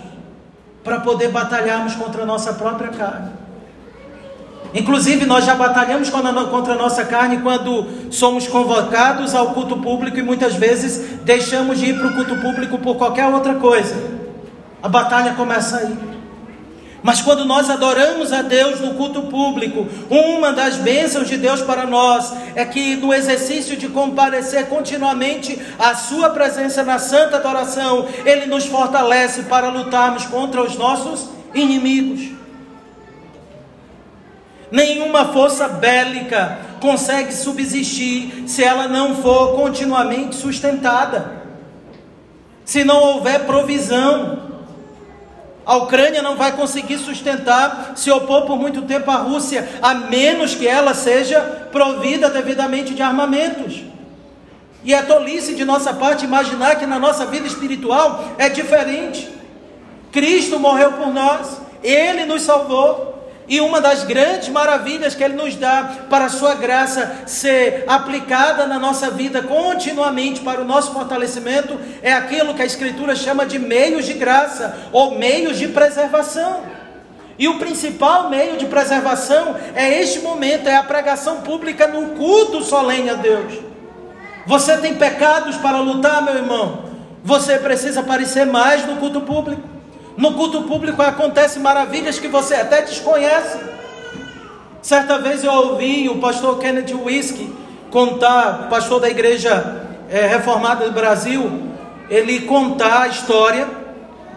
[0.84, 3.37] para poder batalharmos contra a nossa própria carne.
[4.74, 10.22] Inclusive, nós já batalhamos contra a nossa carne quando somos convocados ao culto público e
[10.22, 13.96] muitas vezes deixamos de ir para o culto público por qualquer outra coisa.
[14.84, 15.98] A batalha começa aí.
[17.02, 21.86] Mas quando nós adoramos a Deus no culto público, uma das bênçãos de Deus para
[21.86, 28.48] nós é que no exercício de comparecer continuamente à Sua presença na santa adoração, Ele
[28.48, 32.37] nos fortalece para lutarmos contra os nossos inimigos.
[34.72, 41.38] Nenhuma força bélica consegue subsistir se ela não for continuamente sustentada.
[42.66, 44.48] Se não houver provisão,
[45.66, 50.56] a Ucrânia não vai conseguir sustentar, se opor por muito tempo à Rússia, a menos
[50.56, 51.42] que ela seja
[51.72, 53.84] provida devidamente de armamentos.
[54.84, 59.30] E é tolice de nossa parte imaginar que na nossa vida espiritual é diferente.
[60.12, 63.07] Cristo morreu por nós, Ele nos salvou.
[63.48, 68.68] E uma das grandes maravilhas que Ele nos dá para a Sua graça ser aplicada
[68.68, 73.58] na nossa vida continuamente para o nosso fortalecimento é aquilo que a Escritura chama de
[73.58, 76.62] meios de graça ou meios de preservação.
[77.40, 82.64] E o principal meio de preservação é este momento, é a pregação pública no culto
[82.64, 83.54] solene a Deus.
[84.46, 86.86] Você tem pecados para lutar, meu irmão?
[87.24, 89.77] Você precisa aparecer mais no culto público.
[90.18, 93.60] No culto público acontecem maravilhas que você até desconhece.
[94.82, 97.54] Certa vez eu ouvi o pastor Kennedy Whisky
[97.92, 101.70] contar, pastor da igreja é, reformada do Brasil,
[102.10, 103.68] ele contar a história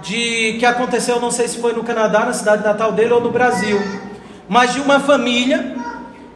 [0.02, 3.30] de que aconteceu, não sei se foi no Canadá, na cidade natal dele ou no
[3.30, 3.80] Brasil,
[4.48, 5.76] mas de uma família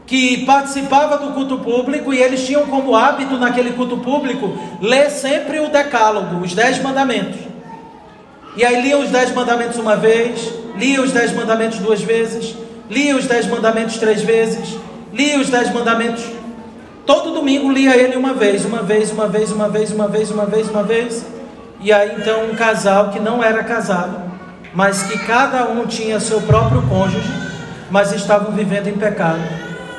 [0.07, 5.61] que participava do culto público e eles tinham como hábito naquele culto público ler sempre
[5.61, 7.54] o decálogo, os dez mandamentos.
[8.57, 12.55] E aí lia os dez mandamentos uma vez, lia os dez mandamentos duas vezes,
[12.89, 14.77] lia os dez mandamentos três vezes,
[15.13, 16.25] lia os dez mandamentos.
[17.05, 20.47] Todo domingo lia ele uma vez, uma vez, uma vez, uma vez, uma vez, uma
[20.47, 21.27] vez, uma vez.
[21.81, 24.17] E aí então um casal que não era casado,
[24.73, 27.31] mas que cada um tinha seu próprio cônjuge,
[27.91, 29.43] mas estavam vivendo em pecado,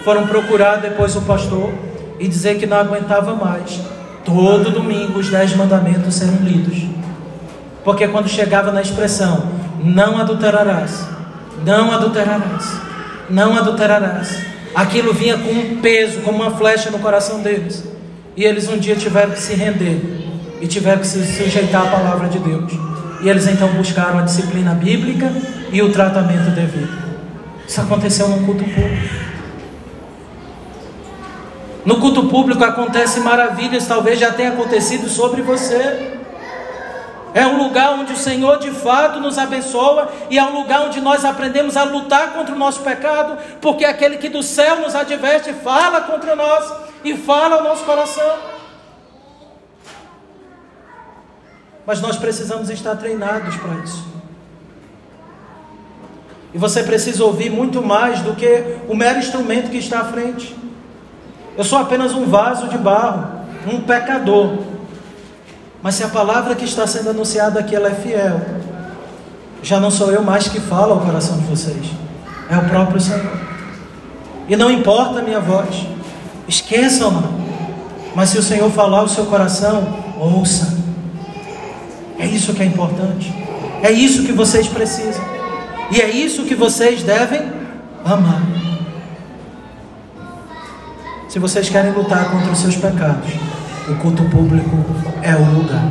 [0.04, 1.74] foram procurar depois o pastor
[2.20, 3.82] e dizer que não aguentava mais.
[4.24, 6.95] Todo domingo os dez mandamentos serem lidos.
[7.86, 9.44] Porque quando chegava na expressão,
[9.82, 11.08] não adulterarás,
[11.64, 12.66] não adulterarás,
[13.30, 14.40] não adulterarás,
[14.74, 17.84] aquilo vinha com um peso, como uma flecha no coração deles.
[18.36, 20.02] E eles um dia tiveram que se render
[20.60, 22.74] e tiveram que se sujeitar à palavra de Deus.
[23.22, 25.32] E eles então buscaram a disciplina bíblica
[25.72, 27.06] e o tratamento devido.
[27.68, 29.26] Isso aconteceu no culto público.
[31.86, 36.16] No culto público acontecem maravilhas, talvez já tenha acontecido sobre você.
[37.36, 41.02] É um lugar onde o Senhor de fato nos abençoa e é um lugar onde
[41.02, 45.52] nós aprendemos a lutar contra o nosso pecado, porque aquele que do céu nos adverte
[45.52, 46.74] fala contra nós
[47.04, 48.38] e fala ao nosso coração.
[51.86, 54.08] Mas nós precisamos estar treinados para isso.
[56.54, 60.56] E você precisa ouvir muito mais do que o mero instrumento que está à frente.
[61.58, 64.75] Eu sou apenas um vaso de barro, um pecador.
[65.86, 68.42] Mas se a palavra que está sendo anunciada aqui ela é fiel,
[69.62, 71.86] já não sou eu mais que falo ao coração de vocês,
[72.50, 73.38] é o próprio Senhor.
[74.50, 75.86] E não importa a minha voz,
[76.48, 77.30] esqueçam-na.
[78.16, 79.88] Mas se o Senhor falar o seu coração,
[80.20, 80.76] ouça.
[82.18, 83.32] É isso que é importante.
[83.84, 85.24] É isso que vocês precisam.
[85.92, 87.44] E é isso que vocês devem
[88.04, 88.42] amar.
[91.30, 93.30] Se vocês querem lutar contra os seus pecados,
[93.88, 94.78] o culto público
[95.22, 95.86] é o lugar.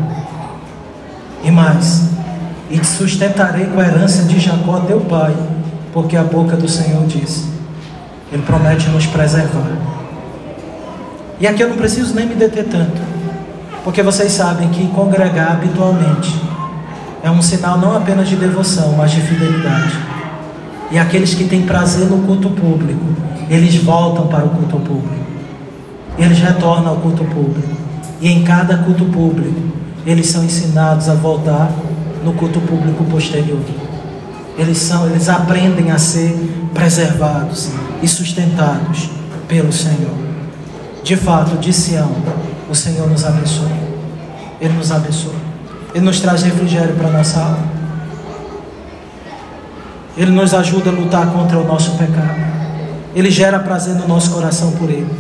[1.43, 2.09] E mais,
[2.71, 5.35] e te sustentarei com a herança de Jacó, teu pai,
[5.93, 7.47] porque a boca do Senhor disse:
[8.33, 9.71] Ele promete nos preservar.
[11.39, 13.01] E aqui eu não preciso nem me deter tanto,
[13.83, 16.35] porque vocês sabem que congregar habitualmente
[17.23, 19.99] é um sinal não apenas de devoção, mas de fidelidade.
[20.91, 23.05] E aqueles que têm prazer no culto público,
[23.49, 25.25] eles voltam para o culto público
[26.19, 27.84] eles retornam ao culto público.
[28.25, 29.61] E em cada culto público,
[30.07, 31.71] eles são ensinados a voltar
[32.25, 33.61] no culto público posterior.
[34.57, 36.35] Eles são, eles aprendem a ser
[36.73, 37.69] preservados
[38.03, 39.11] e sustentados
[39.47, 40.15] pelo Senhor.
[41.03, 42.13] De fato, de Sião,
[42.71, 43.69] o Senhor nos abençoa.
[44.59, 45.35] Ele nos abençoa.
[45.95, 47.69] Ele nos traz refrigério para nossa alma.
[50.17, 52.41] Ele nos ajuda a lutar contra o nosso pecado.
[53.15, 55.11] Ele gera prazer no nosso coração por Ele.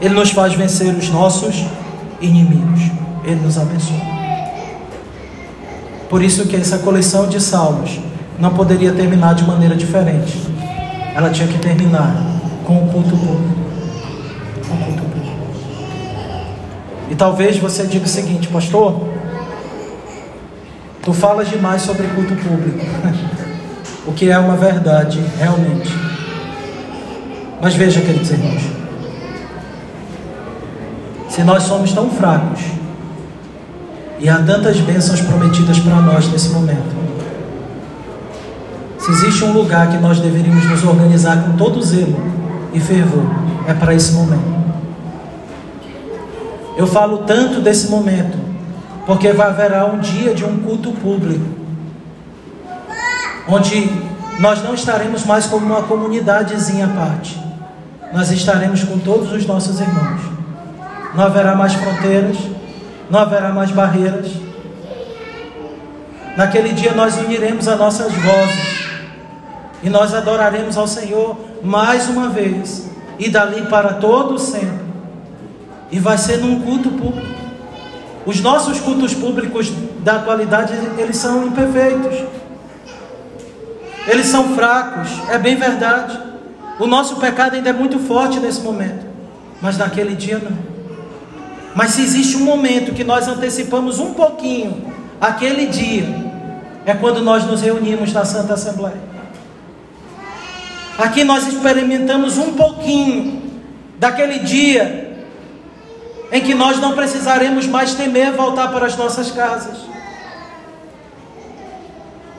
[0.00, 1.66] Ele nos faz vencer os nossos
[2.20, 2.80] inimigos.
[3.24, 4.16] Ele nos abençoa.
[6.08, 7.98] Por isso que essa coleção de salmos
[8.38, 10.36] não poderia terminar de maneira diferente.
[11.14, 12.14] Ela tinha que terminar
[12.64, 13.56] com o culto público.
[14.68, 15.36] Com o culto público.
[17.10, 19.08] E talvez você diga o seguinte, pastor,
[21.02, 22.84] tu falas demais sobre culto público.
[24.06, 25.90] o que é uma verdade, realmente.
[27.60, 28.62] Mas veja, queridos irmãos,
[31.36, 32.62] se nós somos tão fracos
[34.18, 36.96] e há tantas bênçãos prometidas para nós nesse momento,
[38.98, 42.18] se existe um lugar que nós deveríamos nos organizar com todo zelo
[42.72, 43.26] e fervor,
[43.68, 44.56] é para esse momento.
[46.74, 48.38] Eu falo tanto desse momento,
[49.04, 51.44] porque vai haverá um dia de um culto público,
[53.46, 53.90] onde
[54.38, 57.38] nós não estaremos mais como uma comunidadezinha à parte,
[58.10, 60.35] nós estaremos com todos os nossos irmãos
[61.14, 62.36] não haverá mais fronteiras,
[63.10, 64.30] não haverá mais barreiras.
[66.36, 68.90] Naquele dia nós uniremos as nossas vozes
[69.82, 74.86] e nós adoraremos ao Senhor mais uma vez e dali para todo sempre.
[75.90, 77.36] E vai ser num culto público.
[78.26, 82.24] Os nossos cultos públicos da atualidade, eles são imperfeitos.
[84.06, 86.18] Eles são fracos, é bem verdade.
[86.78, 89.06] O nosso pecado ainda é muito forte nesse momento.
[89.62, 90.75] Mas naquele dia não.
[91.76, 94.90] Mas se existe um momento que nós antecipamos um pouquinho,
[95.20, 96.08] aquele dia,
[96.86, 98.96] é quando nós nos reunimos na Santa Assembleia.
[100.96, 103.42] Aqui nós experimentamos um pouquinho
[103.98, 105.26] daquele dia
[106.32, 109.76] em que nós não precisaremos mais temer voltar para as nossas casas.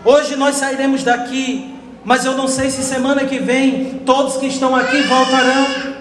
[0.04, 4.76] Hoje nós sairemos daqui, mas eu não sei se semana que vem todos que estão
[4.76, 5.97] aqui voltarão.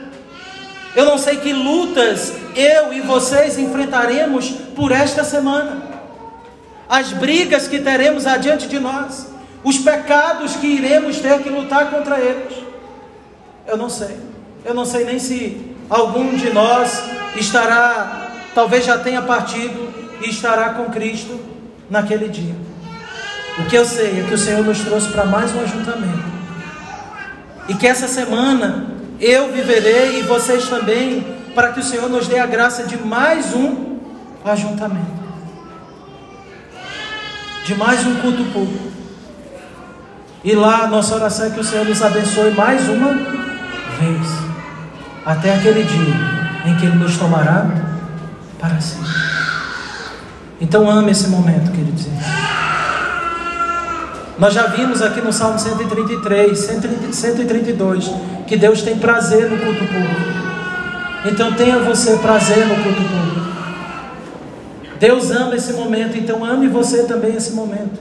[0.96, 5.82] Eu não sei que lutas eu e vocês enfrentaremos por esta semana.
[6.88, 9.26] As brigas que teremos adiante de nós,
[9.62, 12.56] os pecados que iremos ter que lutar contra eles.
[13.66, 14.16] Eu não sei.
[14.64, 17.02] Eu não sei nem se algum de nós
[17.36, 19.92] estará, talvez já tenha partido
[20.24, 21.38] e estará com Cristo
[21.90, 22.54] naquele dia.
[23.58, 26.24] O que eu sei é que o Senhor nos trouxe para mais um ajuntamento.
[27.68, 31.24] E que essa semana eu viverei e vocês também,
[31.54, 33.96] para que o Senhor nos dê a graça de mais um
[34.44, 35.06] ajuntamento,
[37.64, 38.92] de mais um culto público.
[40.44, 43.14] E lá nossa oração é que o Senhor nos abençoe mais uma
[43.98, 44.26] vez,
[45.24, 46.14] até aquele dia
[46.66, 47.66] em que Ele nos tomará
[48.58, 48.98] para si.
[50.60, 52.06] Então ame esse momento, queridos.
[54.38, 56.58] Nós já vimos aqui no Salmo 133,
[57.12, 58.10] 132,
[58.46, 60.36] que Deus tem prazer no culto público.
[61.24, 63.46] Então tenha você prazer no culto público.
[64.98, 67.98] Deus ama esse momento, então ame você também esse momento.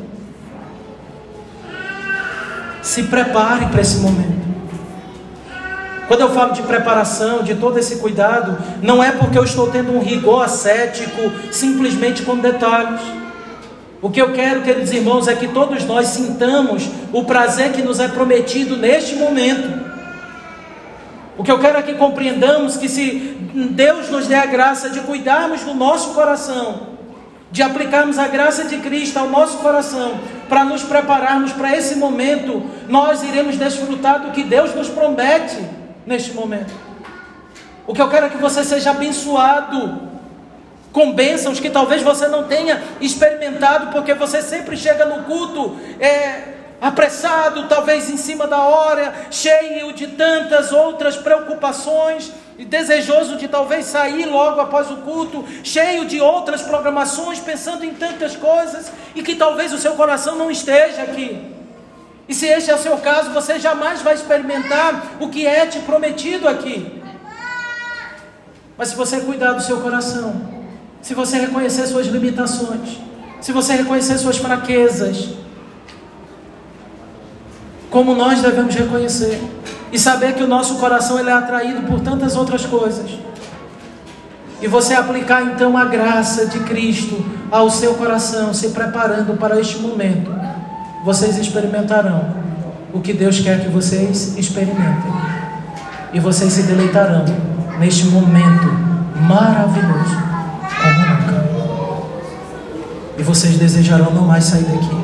[2.81, 4.45] Se prepare para esse momento.
[6.07, 9.91] Quando eu falo de preparação, de todo esse cuidado, não é porque eu estou tendo
[9.91, 13.01] um rigor ascético simplesmente com detalhes.
[14.01, 17.99] O que eu quero, queridos irmãos, é que todos nós sintamos o prazer que nos
[17.99, 19.85] é prometido neste momento.
[21.37, 23.37] O que eu quero é que compreendamos que se
[23.71, 26.95] Deus nos dê a graça de cuidarmos do nosso coração,
[27.51, 32.63] de aplicarmos a graça de Cristo ao nosso coração, para nos prepararmos para esse momento,
[32.87, 35.57] nós iremos desfrutar do que Deus nos promete
[36.05, 36.73] neste momento.
[37.87, 40.14] O que eu quero é que você seja abençoado
[40.95, 46.53] com bênçãos que talvez você não tenha experimentado, porque você sempre chega no culto é,
[46.79, 53.87] apressado, talvez em cima da hora, cheio de tantas outras preocupações, e desejoso de talvez
[53.87, 59.35] sair logo após o culto, cheio de outras programações, pensando em tantas coisas, e que
[59.35, 61.53] talvez o seu coração não esteja aqui.
[62.25, 65.79] E se este é o seu caso, você jamais vai experimentar o que é te
[65.79, 67.03] prometido aqui.
[68.77, 70.54] Mas se você cuidar do seu coração,
[71.05, 72.99] se você reconhecer suas limitações,
[73.39, 75.35] se você reconhecer suas fraquezas,
[77.91, 79.39] como nós devemos reconhecer
[79.91, 83.19] e saber que o nosso coração ele é atraído por tantas outras coisas.
[84.59, 89.77] E você aplicar então a graça de Cristo ao seu coração, se preparando para este
[89.77, 90.31] momento,
[91.03, 92.33] vocês experimentarão
[92.91, 95.13] o que Deus quer que vocês experimentem.
[96.13, 97.25] E vocês se deleitarão
[97.77, 98.73] neste momento
[99.21, 100.34] maravilhoso
[100.93, 101.45] como nunca.
[103.17, 104.95] E vocês desejarão não mais sair daqui.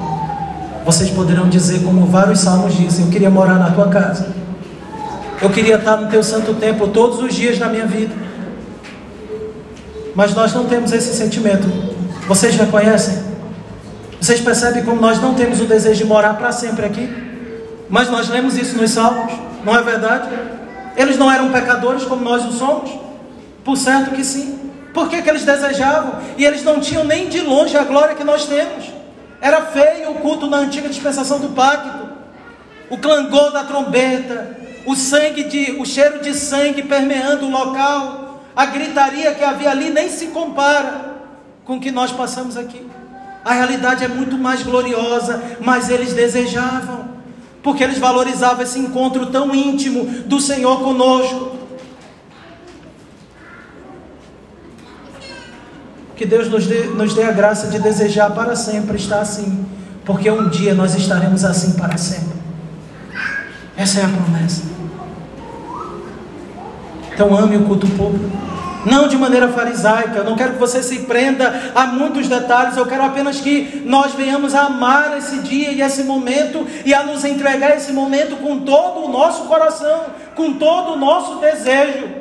[0.85, 4.27] Vocês poderão dizer, como vários salmos dizem: Eu queria morar na tua casa.
[5.41, 8.13] Eu queria estar no teu santo templo todos os dias da minha vida.
[10.13, 11.67] Mas nós não temos esse sentimento.
[12.27, 13.31] Vocês reconhecem?
[14.19, 17.09] Vocês percebem como nós não temos o desejo de morar para sempre aqui?
[17.89, 19.33] Mas nós lemos isso nos salmos,
[19.65, 20.29] não é verdade?
[20.95, 22.91] Eles não eram pecadores como nós o somos?
[23.63, 24.70] Por certo que sim.
[24.93, 26.19] Por que, que eles desejavam?
[26.37, 28.91] E eles não tinham nem de longe a glória que nós temos.
[29.39, 32.09] Era feio o culto na antiga dispensação do pacto.
[32.89, 38.65] O clangor da trombeta, o sangue de, o cheiro de sangue permeando o local, a
[38.65, 41.11] gritaria que havia ali nem se compara
[41.63, 42.85] com o que nós passamos aqui.
[43.43, 47.09] A realidade é muito mais gloriosa, mas eles desejavam,
[47.63, 51.60] porque eles valorizavam esse encontro tão íntimo do Senhor conosco.
[56.21, 59.65] Que Deus nos dê, nos dê a graça de desejar para sempre estar assim,
[60.05, 62.37] porque um dia nós estaremos assim para sempre.
[63.75, 64.61] Essa é a promessa.
[67.11, 68.29] Então ame o culto público.
[68.85, 72.85] Não de maneira farisaica, eu não quero que você se prenda a muitos detalhes, eu
[72.85, 77.25] quero apenas que nós venhamos a amar esse dia e esse momento e a nos
[77.25, 80.03] entregar esse momento com todo o nosso coração,
[80.35, 82.20] com todo o nosso desejo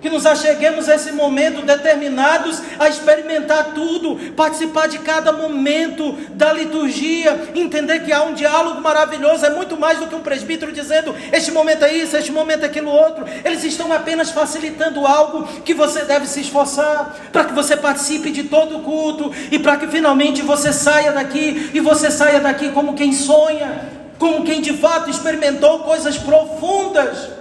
[0.00, 6.52] que nos acheguemos a esse momento determinados a experimentar tudo, participar de cada momento da
[6.52, 11.14] liturgia, entender que há um diálogo maravilhoso, é muito mais do que um presbítero dizendo
[11.32, 13.24] este momento é isso, este momento é aquilo outro.
[13.44, 18.44] Eles estão apenas facilitando algo que você deve se esforçar para que você participe de
[18.44, 22.94] todo o culto e para que finalmente você saia daqui e você saia daqui como
[22.94, 27.39] quem sonha, como quem de fato experimentou coisas profundas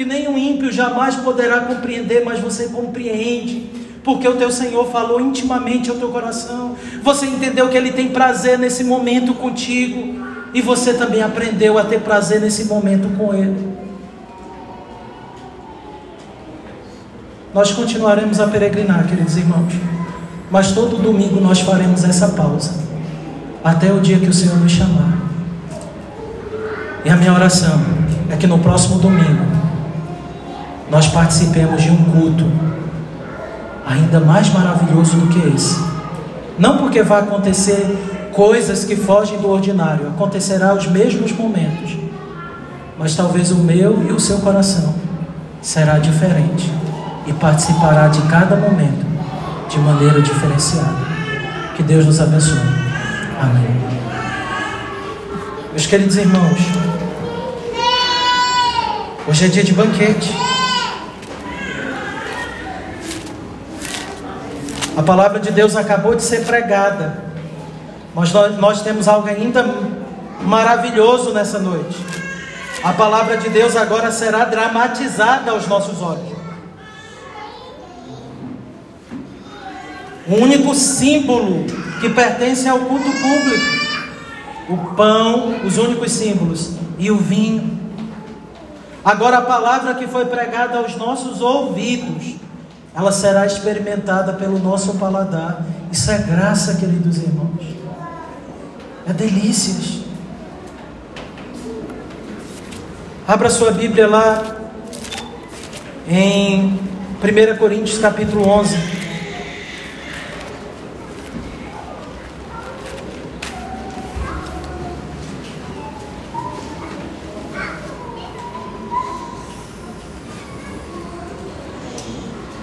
[0.00, 3.66] que nenhum ímpio jamais poderá compreender, mas você compreende,
[4.02, 6.74] porque o teu Senhor falou intimamente ao teu coração.
[7.02, 10.24] Você entendeu que Ele tem prazer nesse momento contigo,
[10.54, 13.58] e você também aprendeu a ter prazer nesse momento com Ele.
[17.52, 19.74] Nós continuaremos a peregrinar, queridos irmãos,
[20.50, 22.72] mas todo domingo nós faremos essa pausa,
[23.62, 25.18] até o dia que o Senhor nos chamar.
[27.04, 27.78] E a minha oração
[28.30, 29.59] é que no próximo domingo
[30.90, 32.44] nós participemos de um culto
[33.86, 35.78] ainda mais maravilhoso do que esse.
[36.58, 41.96] Não porque vai acontecer coisas que fogem do ordinário, acontecerá os mesmos momentos,
[42.98, 44.94] mas talvez o meu e o seu coração
[45.62, 46.70] será diferente
[47.26, 49.06] e participará de cada momento
[49.68, 51.10] de maneira diferenciada.
[51.76, 52.58] Que Deus nos abençoe.
[53.40, 53.80] Amém.
[55.70, 56.58] Meus queridos irmãos,
[59.28, 60.30] hoje é dia de banquete.
[65.00, 67.24] A palavra de Deus acabou de ser pregada,
[68.14, 69.64] mas nós, nós temos algo ainda
[70.42, 71.96] maravilhoso nessa noite.
[72.84, 76.36] A palavra de Deus agora será dramatizada aos nossos olhos.
[80.28, 81.64] O único símbolo
[81.98, 83.66] que pertence ao culto público:
[84.68, 87.80] o pão, os únicos símbolos, e o vinho.
[89.02, 92.38] Agora, a palavra que foi pregada aos nossos ouvidos
[92.94, 95.64] ela será experimentada pelo nosso paladar.
[95.92, 97.64] Isso é graça, queridos irmãos.
[99.08, 100.00] É delícias.
[103.26, 104.56] Abra sua Bíblia lá
[106.08, 106.78] em
[107.22, 108.99] 1 Coríntios capítulo 11.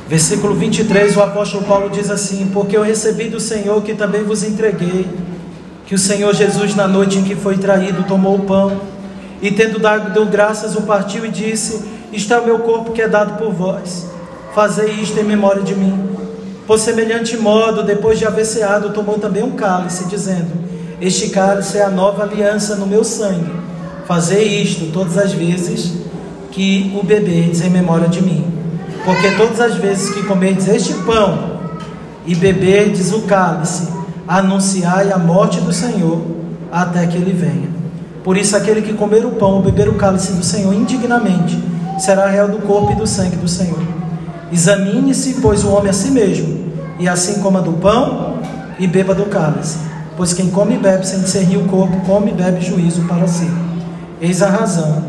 [0.07, 4.41] Versículo 23, o apóstolo Paulo diz assim: Porque eu recebi do Senhor que também vos
[4.41, 5.05] entreguei,
[5.85, 8.79] que o Senhor Jesus, na noite em que foi traído, tomou o pão
[9.41, 11.83] e, tendo dado graças, o partiu e disse:
[12.29, 14.07] é o meu corpo que é dado por vós,
[14.55, 16.09] fazei isto em memória de mim.
[16.65, 20.51] Por semelhante modo, depois de haver ceado, tomou também um cálice, dizendo:
[21.01, 23.51] Este cálice é a nova aliança no meu sangue.
[24.05, 25.91] Fazei isto todas as vezes
[26.49, 28.56] que o beberdes em memória de mim.
[29.07, 31.61] Porque todas as vezes que comerdes este pão
[32.25, 33.87] e beberdes o cálice,
[34.27, 36.21] anunciai a morte do Senhor
[36.69, 37.69] até que ele venha.
[38.21, 41.57] Por isso, aquele que comer o pão ou beber o cálice do Senhor indignamente
[41.97, 43.79] será réu do corpo e do sangue do Senhor.
[44.51, 46.65] Examine-se, pois, o homem a si mesmo,
[46.99, 48.39] e assim coma do pão
[48.77, 49.77] e beba do cálice.
[50.17, 53.49] Pois quem come e bebe sem discernir o corpo, come e bebe juízo para si.
[54.19, 55.01] Eis a razão,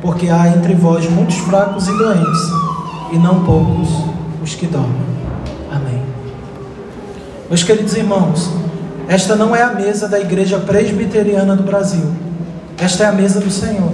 [0.00, 2.69] porque há entre vós muitos fracos e doentes
[3.12, 3.88] e não poucos
[4.42, 5.02] os que dormem.
[5.70, 6.02] Amém.
[7.48, 8.50] Meus queridos irmãos,
[9.08, 12.12] esta não é a mesa da Igreja Presbiteriana do Brasil.
[12.78, 13.92] Esta é a mesa do Senhor.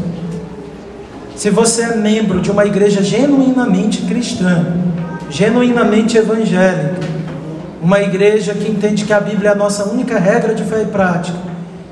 [1.34, 4.64] Se você é membro de uma igreja genuinamente cristã,
[5.28, 7.06] genuinamente evangélica,
[7.82, 10.86] uma igreja que entende que a Bíblia é a nossa única regra de fé e
[10.86, 11.38] prática,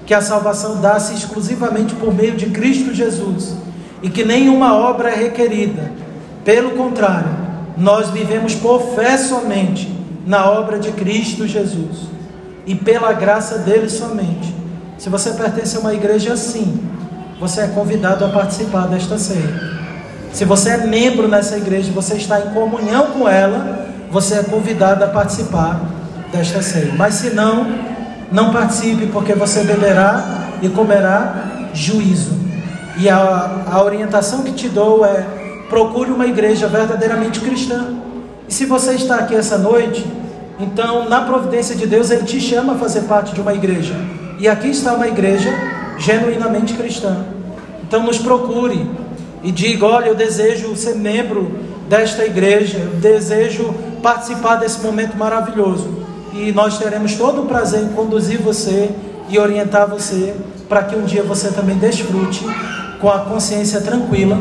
[0.06, 3.54] que a salvação dá-se exclusivamente por meio de Cristo Jesus
[4.02, 5.90] e que nenhuma obra é requerida,
[6.44, 7.30] pelo contrário,
[7.76, 9.92] nós vivemos por fé somente
[10.26, 12.08] na obra de Cristo Jesus
[12.66, 14.54] e pela graça dele somente.
[14.98, 16.80] Se você pertence a uma igreja assim,
[17.40, 19.74] você é convidado a participar desta ceia.
[20.32, 25.04] Se você é membro nessa igreja, você está em comunhão com ela, você é convidado
[25.04, 25.80] a participar
[26.32, 26.92] desta ceia.
[26.96, 27.66] Mas se não,
[28.30, 32.32] não participe, porque você beberá e comerá juízo.
[32.96, 35.24] E a, a orientação que te dou é
[35.68, 37.94] procure uma igreja verdadeiramente cristã.
[38.48, 40.04] E se você está aqui essa noite,
[40.58, 43.94] então, na providência de Deus, Ele te chama a fazer parte de uma igreja.
[44.38, 45.50] E aqui está uma igreja
[45.98, 47.24] genuinamente cristã.
[47.86, 48.88] Então, nos procure
[49.42, 51.58] e diga: Olha, eu desejo ser membro
[51.88, 56.04] desta igreja, eu desejo participar desse momento maravilhoso.
[56.32, 58.90] E nós teremos todo o prazer em conduzir você
[59.28, 60.34] e orientar você
[60.68, 62.44] para que um dia você também desfrute
[63.00, 64.36] com a consciência tranquila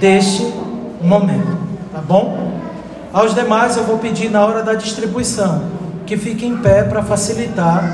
[0.00, 0.52] deste
[1.02, 1.56] momento,
[1.92, 2.60] tá bom?
[3.12, 5.62] Aos demais eu vou pedir na hora da distribuição
[6.06, 7.84] que fiquem em pé para facilitar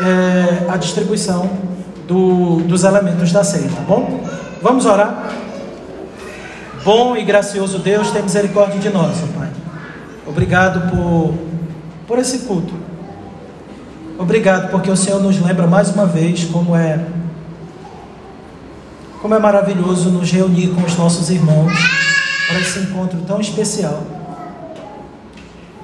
[0.00, 1.48] é, a distribuição
[2.08, 4.24] do, dos elementos da ceia, tá bom?
[4.60, 5.30] Vamos orar?
[6.84, 9.48] Bom e gracioso Deus, tem misericórdia de nós, ó Pai.
[10.26, 11.34] Obrigado por,
[12.06, 12.74] por esse culto.
[14.18, 16.98] Obrigado porque o Senhor nos lembra mais uma vez como é
[19.22, 21.72] como é maravilhoso nos reunir com os nossos irmãos
[22.48, 24.02] para esse encontro tão especial.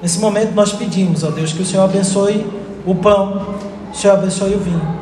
[0.01, 2.45] Nesse momento nós pedimos, ó Deus, que o Senhor abençoe
[2.85, 3.55] o pão,
[3.93, 4.99] o Senhor abençoe o vinho.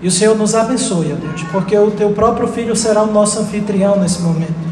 [0.00, 3.38] E o Senhor nos abençoe, ó Deus, porque o teu próprio filho será o nosso
[3.38, 4.66] anfitrião nesse momento.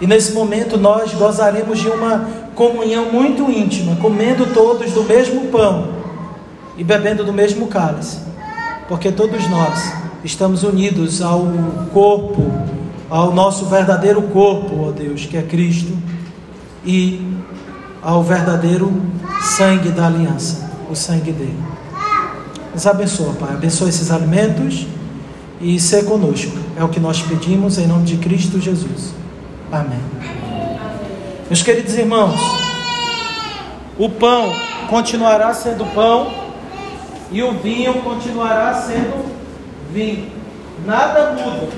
[0.00, 5.88] E nesse momento nós gozaremos de uma comunhão muito íntima, comendo todos do mesmo pão
[6.76, 8.18] e bebendo do mesmo cálice,
[8.88, 11.46] porque todos nós estamos unidos ao
[11.92, 12.50] corpo,
[13.10, 15.96] ao nosso verdadeiro corpo, ó Deus, que é Cristo,
[16.84, 17.20] e
[18.02, 18.92] ao verdadeiro
[19.40, 21.58] sangue da aliança, o sangue dele.
[22.72, 23.52] Nos abençoa, Pai.
[23.52, 24.86] Abençoa esses alimentos
[25.60, 26.56] e ser conosco.
[26.76, 29.14] É o que nós pedimos em nome de Cristo Jesus.
[29.70, 30.00] Amém.
[31.48, 32.40] Meus queridos irmãos,
[33.98, 34.52] o pão
[34.88, 36.32] continuará sendo pão
[37.30, 39.41] e o vinho continuará sendo
[39.92, 40.30] vinho.
[40.86, 41.68] Nada muda,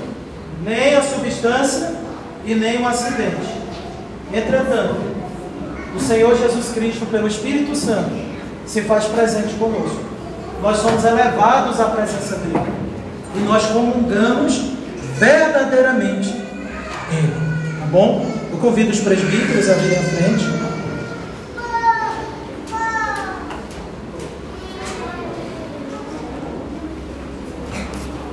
[0.63, 1.93] nem a substância
[2.45, 3.65] e nem o acidente.
[4.33, 4.95] Entretanto,
[5.95, 8.11] o Senhor Jesus Cristo, pelo Espírito Santo,
[8.65, 10.03] se faz presente conosco.
[10.61, 12.59] Nós somos elevados à presença dele.
[13.35, 14.71] E nós comungamos
[15.17, 16.29] verdadeiramente
[17.11, 17.33] Ele.
[17.79, 18.25] Tá bom?
[18.51, 20.64] Eu convido os presbíteros a virem à frente.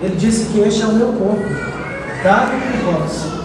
[0.02, 1.44] Ele disse que este é o meu corpo,
[2.24, 3.41] dado por vós.